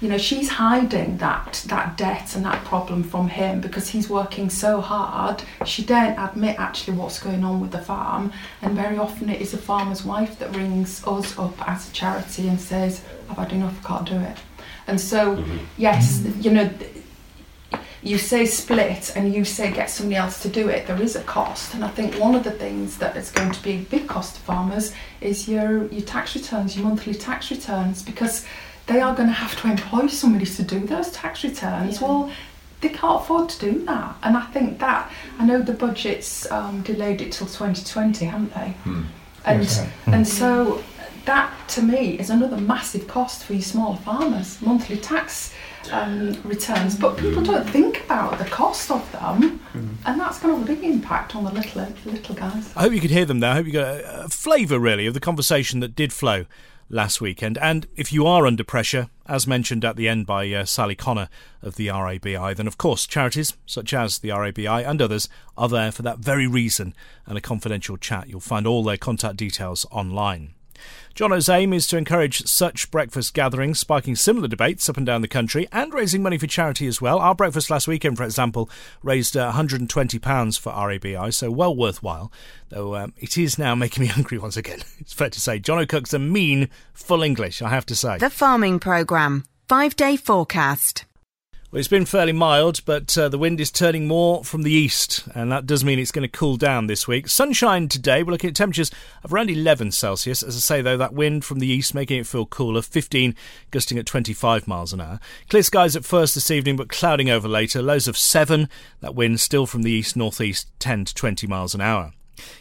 you 0.00 0.08
know 0.08 0.18
she's 0.18 0.48
hiding 0.48 1.18
that 1.18 1.64
that 1.68 1.96
debt 1.96 2.34
and 2.36 2.44
that 2.44 2.64
problem 2.64 3.02
from 3.02 3.28
him 3.28 3.60
because 3.60 3.88
he's 3.88 4.08
working 4.08 4.48
so 4.48 4.80
hard 4.80 5.42
she 5.64 5.84
daren't 5.84 6.18
admit 6.18 6.58
actually 6.58 6.96
what's 6.96 7.18
going 7.20 7.42
on 7.44 7.60
with 7.60 7.72
the 7.72 7.78
farm 7.78 8.32
and 8.62 8.74
very 8.76 8.96
often 8.96 9.28
it 9.28 9.40
is 9.40 9.52
a 9.54 9.58
farmer's 9.58 10.04
wife 10.04 10.38
that 10.38 10.54
rings 10.54 11.04
us 11.06 11.38
up 11.38 11.68
as 11.68 11.88
a 11.88 11.92
charity 11.92 12.48
and 12.48 12.60
says 12.60 13.02
I've 13.28 13.36
had 13.36 13.52
enough 13.52 13.84
I 13.84 13.88
can't 13.88 14.08
do 14.08 14.16
it 14.16 14.38
and 14.86 15.00
so 15.00 15.36
mm-hmm. 15.36 15.58
yes 15.76 16.22
you 16.40 16.52
know 16.52 16.70
you 18.02 18.16
say 18.16 18.46
split 18.46 19.12
and 19.16 19.34
you 19.34 19.44
say 19.44 19.72
get 19.72 19.90
somebody 19.90 20.16
else 20.16 20.40
to 20.42 20.48
do 20.48 20.68
it, 20.68 20.86
there 20.86 21.00
is 21.02 21.16
a 21.16 21.22
cost. 21.24 21.74
And 21.74 21.84
I 21.84 21.88
think 21.88 22.14
one 22.14 22.34
of 22.36 22.44
the 22.44 22.52
things 22.52 22.96
that 22.98 23.16
is 23.16 23.30
going 23.30 23.50
to 23.50 23.62
be 23.62 23.72
a 23.72 23.78
big 23.78 24.06
cost 24.06 24.36
to 24.36 24.40
farmers 24.42 24.94
is 25.20 25.48
your, 25.48 25.88
your 25.88 26.02
tax 26.02 26.36
returns, 26.36 26.76
your 26.76 26.86
monthly 26.86 27.14
tax 27.14 27.50
returns, 27.50 28.02
because 28.02 28.46
they 28.88 29.00
are 29.00 29.14
going 29.14 29.28
to 29.28 29.34
have 29.34 29.60
to 29.60 29.68
employ 29.68 30.06
somebody 30.08 30.46
to 30.46 30.62
do 30.62 30.80
those 30.80 31.10
tax 31.12 31.44
returns. 31.44 32.00
Yeah. 32.00 32.08
Well, 32.08 32.32
they 32.80 32.88
can't 32.88 33.22
afford 33.22 33.48
to 33.50 33.58
do 33.58 33.84
that. 33.84 34.16
And 34.22 34.36
I 34.36 34.46
think 34.46 34.78
that, 34.78 35.10
I 35.38 35.44
know 35.44 35.60
the 35.60 35.72
budget's 35.72 36.50
um, 36.50 36.82
delayed 36.82 37.20
it 37.20 37.32
till 37.32 37.46
2020, 37.46 38.24
haven't 38.24 38.54
they? 38.54 38.70
Hmm. 38.84 39.02
And, 39.44 39.62
yes, 39.62 39.84
hmm. 40.04 40.14
and 40.14 40.26
so 40.26 40.82
that 41.28 41.52
to 41.68 41.82
me 41.82 42.18
is 42.18 42.30
another 42.30 42.56
massive 42.56 43.06
cost 43.06 43.44
for 43.44 43.52
your 43.52 43.62
smaller 43.62 43.96
farmers, 43.98 44.60
monthly 44.62 44.96
tax 44.96 45.54
um, 45.92 46.40
returns, 46.42 46.96
but 46.96 47.18
people 47.18 47.42
don't 47.42 47.68
think 47.68 48.02
about 48.04 48.38
the 48.38 48.44
cost 48.46 48.90
of 48.90 49.10
them, 49.12 49.60
mm. 49.72 49.94
and 50.06 50.20
that's 50.20 50.38
going 50.38 50.54
to 50.54 50.60
have 50.60 50.68
a 50.68 50.74
big 50.74 50.84
impact 50.84 51.36
on 51.36 51.44
the 51.44 51.52
little 51.52 51.86
little 52.04 52.34
guys. 52.34 52.72
I 52.76 52.82
hope 52.82 52.92
you 52.92 53.00
could 53.00 53.10
hear 53.10 53.24
them 53.24 53.40
there. 53.40 53.50
I 53.50 53.54
hope 53.54 53.66
you 53.66 53.72
got 53.72 53.96
a, 53.96 54.24
a 54.24 54.28
flavour 54.28 54.78
really 54.78 55.06
of 55.06 55.14
the 55.14 55.20
conversation 55.20 55.80
that 55.80 55.94
did 55.94 56.12
flow 56.12 56.46
last 56.88 57.20
weekend. 57.20 57.58
And 57.58 57.86
if 57.96 58.12
you 58.12 58.26
are 58.26 58.46
under 58.46 58.64
pressure, 58.64 59.08
as 59.26 59.46
mentioned 59.46 59.84
at 59.84 59.96
the 59.96 60.08
end 60.08 60.26
by 60.26 60.50
uh, 60.52 60.64
Sally 60.64 60.94
Connor 60.94 61.28
of 61.62 61.76
the 61.76 61.88
RABI, 61.88 62.56
then 62.56 62.66
of 62.66 62.78
course 62.78 63.06
charities 63.06 63.54
such 63.66 63.92
as 63.92 64.18
the 64.18 64.30
RABI 64.30 64.84
and 64.84 65.02
others 65.02 65.28
are 65.56 65.68
there 65.68 65.92
for 65.92 66.02
that 66.02 66.18
very 66.18 66.46
reason 66.46 66.94
and 67.26 67.36
a 67.36 67.42
confidential 67.42 67.96
chat. 67.96 68.28
You'll 68.28 68.40
find 68.40 68.66
all 68.66 68.82
their 68.82 68.96
contact 68.96 69.36
details 69.36 69.86
online. 69.90 70.54
Jono's 71.14 71.48
aim 71.48 71.72
is 71.72 71.86
to 71.88 71.96
encourage 71.96 72.46
such 72.46 72.90
breakfast 72.90 73.34
gatherings, 73.34 73.78
sparking 73.78 74.14
similar 74.14 74.48
debates 74.48 74.88
up 74.88 74.96
and 74.96 75.04
down 75.04 75.20
the 75.20 75.28
country 75.28 75.66
and 75.72 75.92
raising 75.92 76.22
money 76.22 76.38
for 76.38 76.46
charity 76.46 76.86
as 76.86 77.00
well. 77.00 77.18
Our 77.18 77.34
breakfast 77.34 77.70
last 77.70 77.88
weekend, 77.88 78.16
for 78.16 78.24
example, 78.24 78.70
raised 79.02 79.36
uh, 79.36 79.52
£120 79.52 80.58
for 80.58 80.72
RABI, 80.72 81.32
so 81.32 81.50
well 81.50 81.74
worthwhile. 81.74 82.30
Though 82.68 82.94
um, 82.94 83.14
it 83.16 83.36
is 83.36 83.58
now 83.58 83.74
making 83.74 84.02
me 84.02 84.06
hungry 84.08 84.38
once 84.38 84.56
again. 84.56 84.80
It's 85.00 85.12
fair 85.12 85.30
to 85.30 85.40
say. 85.40 85.58
Jono 85.58 85.88
cooks 85.88 86.12
a 86.12 86.18
mean 86.18 86.68
full 86.92 87.22
English, 87.22 87.62
I 87.62 87.70
have 87.70 87.86
to 87.86 87.96
say. 87.96 88.18
The 88.18 88.30
Farming 88.30 88.78
Programme. 88.78 89.44
Five 89.68 89.96
day 89.96 90.16
forecast. 90.16 91.04
Well, 91.70 91.80
it's 91.80 91.86
been 91.86 92.06
fairly 92.06 92.32
mild, 92.32 92.80
but 92.86 93.18
uh, 93.18 93.28
the 93.28 93.36
wind 93.36 93.60
is 93.60 93.70
turning 93.70 94.08
more 94.08 94.42
from 94.42 94.62
the 94.62 94.72
east, 94.72 95.28
and 95.34 95.52
that 95.52 95.66
does 95.66 95.84
mean 95.84 95.98
it's 95.98 96.10
going 96.10 96.22
to 96.22 96.28
cool 96.38 96.56
down 96.56 96.86
this 96.86 97.06
week. 97.06 97.28
Sunshine 97.28 97.88
today, 97.88 98.22
we're 98.22 98.32
looking 98.32 98.48
at 98.48 98.56
temperatures 98.56 98.90
of 99.22 99.34
around 99.34 99.50
11 99.50 99.92
Celsius. 99.92 100.42
As 100.42 100.56
I 100.56 100.60
say, 100.60 100.80
though, 100.80 100.96
that 100.96 101.12
wind 101.12 101.44
from 101.44 101.58
the 101.58 101.66
east 101.66 101.94
making 101.94 102.20
it 102.20 102.26
feel 102.26 102.46
cooler, 102.46 102.80
15 102.80 103.34
gusting 103.70 103.98
at 103.98 104.06
25 104.06 104.66
miles 104.66 104.94
an 104.94 105.02
hour. 105.02 105.20
Clear 105.50 105.62
skies 105.62 105.94
at 105.94 106.06
first 106.06 106.34
this 106.34 106.50
evening, 106.50 106.76
but 106.76 106.88
clouding 106.88 107.28
over 107.28 107.48
later. 107.48 107.82
Lows 107.82 108.08
of 108.08 108.16
7, 108.16 108.70
that 109.02 109.14
wind 109.14 109.38
still 109.38 109.66
from 109.66 109.82
the 109.82 109.90
east 109.90 110.16
northeast, 110.16 110.70
10 110.78 111.04
to 111.04 111.14
20 111.14 111.46
miles 111.46 111.74
an 111.74 111.82
hour. 111.82 112.14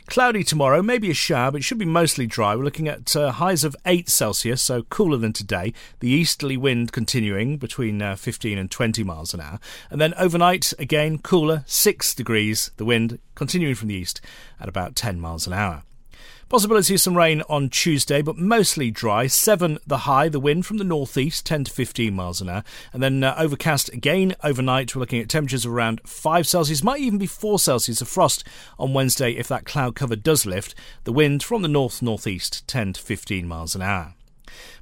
Cloudy 0.08 0.44
tomorrow, 0.44 0.82
maybe 0.82 1.10
a 1.10 1.14
shower, 1.14 1.52
but 1.52 1.60
it 1.60 1.64
should 1.64 1.78
be 1.78 1.86
mostly 1.86 2.26
dry. 2.26 2.56
We're 2.56 2.64
looking 2.64 2.88
at 2.88 3.16
uh, 3.16 3.32
highs 3.32 3.64
of 3.64 3.76
8 3.86 4.10
Celsius, 4.10 4.62
so 4.62 4.84
cooler 4.84 5.18
than 5.18 5.34
today. 5.34 5.74
The 6.00 6.10
easterly 6.10 6.58
wind 6.58 6.92
continuing 6.92 7.58
between 7.58 8.02
uh, 8.02 8.16
15 8.16 8.58
and 8.58 8.72
20 8.72 9.04
miles 9.04 9.34
an 9.34 9.42
hour. 9.42 9.60
And 9.90 10.00
then 10.00 10.14
overnight, 10.16 10.74
again, 10.80 11.20
cooler, 11.20 11.64
6 11.66 12.16
degrees. 12.16 12.72
The 12.78 12.86
wind 12.86 13.20
continuing 13.36 13.76
from 13.76 13.90
the 13.90 13.96
east 13.96 14.22
at 14.60 14.70
about 14.70 14.96
10 14.96 15.20
miles 15.20 15.48
an 15.48 15.54
hour. 15.54 15.84
Possibility 16.50 16.94
of 16.94 17.02
some 17.02 17.18
rain 17.18 17.44
on 17.50 17.68
Tuesday, 17.68 18.22
but 18.22 18.38
mostly 18.38 18.90
dry. 18.90 19.28
7 19.28 19.80
the 19.86 19.98
high, 19.98 20.30
the 20.30 20.40
wind 20.40 20.66
from 20.66 20.78
the 20.78 20.86
northeast, 20.86 21.46
10 21.46 21.66
to 21.66 21.72
15 21.72 22.14
miles 22.14 22.40
an 22.40 22.48
hour. 22.48 22.64
And 22.94 23.04
then 23.04 23.22
uh, 23.22 23.36
overcast 23.38 23.90
again 23.90 24.34
overnight. 24.42 24.96
We're 24.96 25.02
looking 25.02 25.20
at 25.20 25.28
temperatures 25.28 25.66
around 25.66 26.00
5 26.06 26.48
Celsius, 26.48 26.86
might 26.86 27.02
even 27.02 27.20
be 27.20 27.28
4 27.28 27.60
Celsius 27.60 28.00
of 28.00 28.08
frost 28.08 28.46
on 28.80 28.94
Wednesday 28.94 29.32
if 29.32 29.50
that 29.50 29.66
cloud 29.66 29.96
cover 29.96 30.16
does 30.16 30.46
lift. 30.46 30.74
The 31.04 31.12
wind 31.12 31.44
from 31.44 31.64
the 31.64 31.68
north 31.68 32.02
northeast, 32.02 32.66
10 32.66 32.94
to 32.94 33.02
15 33.02 33.46
miles 33.46 33.76
an 33.76 33.82
hour. 33.82 34.17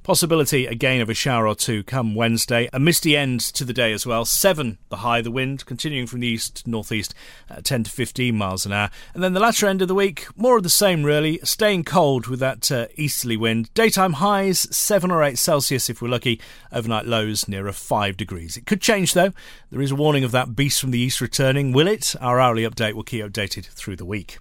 Possibility 0.02 0.66
again 0.66 1.00
of 1.00 1.08
a 1.08 1.14
shower 1.14 1.46
or 1.46 1.54
two 1.54 1.82
come 1.82 2.14
Wednesday. 2.14 2.68
A 2.72 2.78
misty 2.78 3.16
end 3.16 3.40
to 3.40 3.64
the 3.64 3.72
day 3.72 3.92
as 3.92 4.06
well. 4.06 4.24
7 4.24 4.78
the 4.88 4.98
high, 4.98 5.20
the 5.20 5.30
wind 5.30 5.66
continuing 5.66 6.06
from 6.06 6.20
the 6.20 6.28
east 6.28 6.66
northeast, 6.66 7.14
uh, 7.50 7.60
10 7.62 7.84
to 7.84 7.90
15 7.90 8.36
miles 8.36 8.66
an 8.66 8.72
hour. 8.72 8.90
And 9.14 9.22
then 9.22 9.32
the 9.32 9.40
latter 9.40 9.66
end 9.66 9.82
of 9.82 9.88
the 9.88 9.94
week, 9.94 10.26
more 10.36 10.56
of 10.56 10.62
the 10.62 10.68
same 10.68 11.04
really. 11.04 11.38
Staying 11.42 11.84
cold 11.84 12.26
with 12.26 12.40
that 12.40 12.70
uh, 12.70 12.86
easterly 12.96 13.36
wind. 13.36 13.72
Daytime 13.74 14.14
highs 14.14 14.74
7 14.74 15.10
or 15.10 15.22
8 15.22 15.36
Celsius 15.38 15.90
if 15.90 16.00
we're 16.00 16.08
lucky. 16.08 16.40
Overnight 16.72 17.06
lows 17.06 17.48
nearer 17.48 17.72
5 17.72 18.16
degrees. 18.16 18.56
It 18.56 18.66
could 18.66 18.80
change 18.80 19.12
though. 19.12 19.32
There 19.70 19.82
is 19.82 19.90
a 19.90 19.96
warning 19.96 20.24
of 20.24 20.32
that 20.32 20.54
beast 20.54 20.80
from 20.80 20.92
the 20.92 21.00
east 21.00 21.20
returning. 21.20 21.72
Will 21.72 21.88
it? 21.88 22.14
Our 22.20 22.40
hourly 22.40 22.62
update 22.62 22.94
will 22.94 23.02
keep 23.02 23.24
updated 23.24 23.66
through 23.66 23.96
the 23.96 24.04
week. 24.04 24.38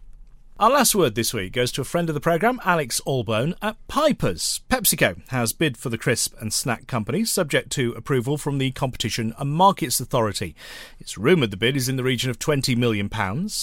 Our 0.57 0.69
last 0.69 0.95
word 0.95 1.15
this 1.15 1.33
week 1.33 1.51
goes 1.51 1.69
to 1.73 1.81
a 1.81 1.83
friend 1.83 2.07
of 2.09 2.13
the 2.13 2.21
programme, 2.21 2.61
Alex 2.63 3.01
Allbone 3.05 3.55
at 3.61 3.75
Pipers 3.89 4.61
PepsiCo 4.69 5.27
has 5.27 5.51
bid 5.51 5.75
for 5.75 5.89
the 5.89 5.97
crisp 5.97 6.33
and 6.39 6.53
snack 6.53 6.87
company, 6.87 7.25
subject 7.25 7.71
to 7.71 7.91
approval 7.91 8.37
from 8.37 8.57
the 8.57 8.71
Competition 8.71 9.33
and 9.37 9.51
Markets 9.51 9.99
Authority. 9.99 10.55
It's 10.97 11.17
rumoured 11.17 11.51
the 11.51 11.57
bid 11.57 11.75
is 11.75 11.89
in 11.89 11.97
the 11.97 12.05
region 12.05 12.29
of 12.29 12.39
£20 12.39 12.77
million. 12.77 13.09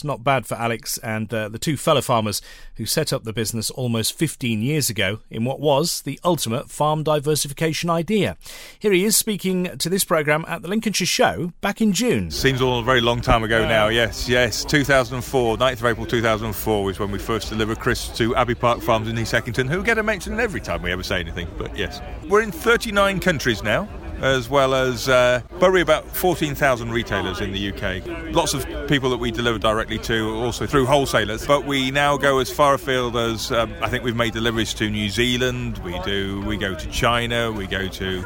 Not 0.04 0.22
bad 0.22 0.44
for 0.44 0.56
Alex 0.56 0.98
and 0.98 1.32
uh, 1.32 1.48
the 1.48 1.58
two 1.58 1.78
fellow 1.78 2.02
farmers 2.02 2.42
who 2.74 2.84
set 2.84 3.10
up 3.10 3.24
the 3.24 3.32
business 3.32 3.70
almost 3.70 4.12
15 4.12 4.60
years 4.60 4.90
ago 4.90 5.20
in 5.30 5.46
what 5.46 5.60
was 5.60 6.02
the 6.02 6.20
ultimate 6.22 6.68
farm 6.68 7.02
diversification 7.02 7.88
idea. 7.88 8.36
Here 8.78 8.92
he 8.92 9.04
is 9.04 9.16
speaking 9.16 9.78
to 9.78 9.88
this 9.88 10.04
programme 10.04 10.44
at 10.46 10.60
the 10.60 10.68
Lincolnshire 10.68 11.06
Show 11.06 11.54
back 11.62 11.80
in 11.80 11.94
June. 11.94 12.30
Seems 12.30 12.60
all 12.60 12.80
a 12.80 12.84
very 12.84 13.00
long 13.00 13.22
time 13.22 13.44
ago 13.44 13.66
now, 13.66 13.88
yes, 13.88 14.28
yes. 14.28 14.62
2004, 14.62 15.56
9th 15.56 15.72
of 15.72 15.84
April 15.86 16.04
2004 16.04 16.81
was 16.82 16.98
when 16.98 17.10
we 17.10 17.18
first 17.18 17.48
deliver 17.48 17.74
Chris 17.74 18.08
to 18.16 18.34
Abbey 18.36 18.54
Park 18.54 18.80
Farms 18.80 19.08
in 19.08 19.18
East 19.18 19.32
Heckington, 19.32 19.68
who 19.68 19.82
get 19.82 19.98
a 19.98 20.02
mention 20.02 20.38
every 20.38 20.60
time 20.60 20.82
we 20.82 20.92
ever 20.92 21.02
say 21.02 21.20
anything, 21.20 21.48
but 21.58 21.76
yes. 21.76 22.00
We're 22.28 22.42
in 22.42 22.52
39 22.52 23.20
countries 23.20 23.62
now 23.62 23.88
as 24.22 24.48
well 24.48 24.72
as 24.72 25.08
uh, 25.08 25.42
probably 25.58 25.80
about 25.80 26.06
14,000 26.06 26.92
retailers 26.92 27.40
in 27.40 27.52
the 27.52 27.72
UK. 27.72 28.32
Lots 28.32 28.54
of 28.54 28.64
people 28.88 29.10
that 29.10 29.16
we 29.16 29.32
deliver 29.32 29.58
directly 29.58 29.98
to, 29.98 30.36
also 30.36 30.64
through 30.64 30.86
wholesalers. 30.86 31.44
But 31.44 31.64
we 31.64 31.90
now 31.90 32.16
go 32.16 32.38
as 32.38 32.48
far 32.48 32.74
afield 32.74 33.16
as 33.16 33.50
um, 33.50 33.74
I 33.82 33.88
think 33.88 34.04
we've 34.04 34.16
made 34.16 34.32
deliveries 34.32 34.74
to 34.74 34.88
New 34.88 35.10
Zealand. 35.10 35.78
We 35.78 35.98
do. 36.00 36.40
We 36.42 36.56
go 36.56 36.74
to 36.74 36.90
China. 36.90 37.50
We 37.50 37.66
go 37.66 37.88
to 37.88 38.22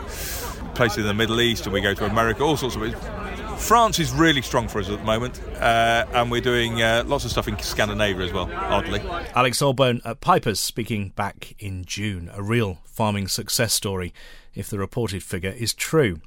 places 0.75 0.99
in 0.99 1.07
the 1.07 1.14
Middle 1.14 1.40
East, 1.40 1.64
and 1.64 1.73
we 1.73 1.81
go 1.81 1.95
to 1.95 2.05
America. 2.05 2.42
All 2.42 2.59
sorts 2.59 2.77
of. 2.77 3.26
France 3.57 3.99
is 3.99 4.12
really 4.12 4.42
strong 4.42 4.69
for 4.69 4.79
us 4.79 4.88
at 4.88 4.99
the 4.99 5.05
moment, 5.05 5.42
uh, 5.55 6.07
and 6.12 6.31
we're 6.31 6.40
doing 6.40 6.83
uh, 6.83 7.03
lots 7.07 7.25
of 7.25 7.31
stuff 7.31 7.49
in 7.49 7.59
Scandinavia 7.59 8.25
as 8.25 8.33
well, 8.33 8.51
oddly. 8.53 9.01
Alex 9.35 9.61
Allbone 9.61 10.01
at 10.05 10.21
Pipers 10.21 10.61
speaking 10.61 11.11
back 11.11 11.55
in 11.59 11.85
June. 11.85 12.31
A 12.35 12.42
real 12.42 12.79
farming 12.85 13.29
success 13.29 13.75
story, 13.75 14.14
if 14.55 14.69
the 14.69 14.79
reported 14.79 15.23
figure 15.23 15.51
is 15.51 15.75
true. 15.75 16.21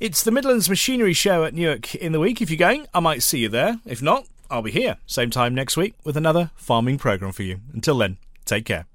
It's 0.00 0.22
the 0.22 0.30
Midlands 0.30 0.68
Machinery 0.68 1.14
Show 1.14 1.44
at 1.44 1.54
Newark 1.54 1.94
in 1.94 2.12
the 2.12 2.20
week. 2.20 2.42
If 2.42 2.50
you're 2.50 2.58
going, 2.58 2.86
I 2.92 3.00
might 3.00 3.22
see 3.22 3.38
you 3.38 3.48
there. 3.48 3.80
If 3.86 4.02
not, 4.02 4.26
I'll 4.50 4.62
be 4.62 4.70
here, 4.70 4.98
same 5.06 5.30
time 5.30 5.54
next 5.54 5.76
week, 5.76 5.94
with 6.04 6.16
another 6.16 6.50
farming 6.56 6.98
programme 6.98 7.32
for 7.32 7.42
you. 7.42 7.60
Until 7.72 7.96
then, 7.96 8.18
take 8.44 8.66
care. 8.66 8.86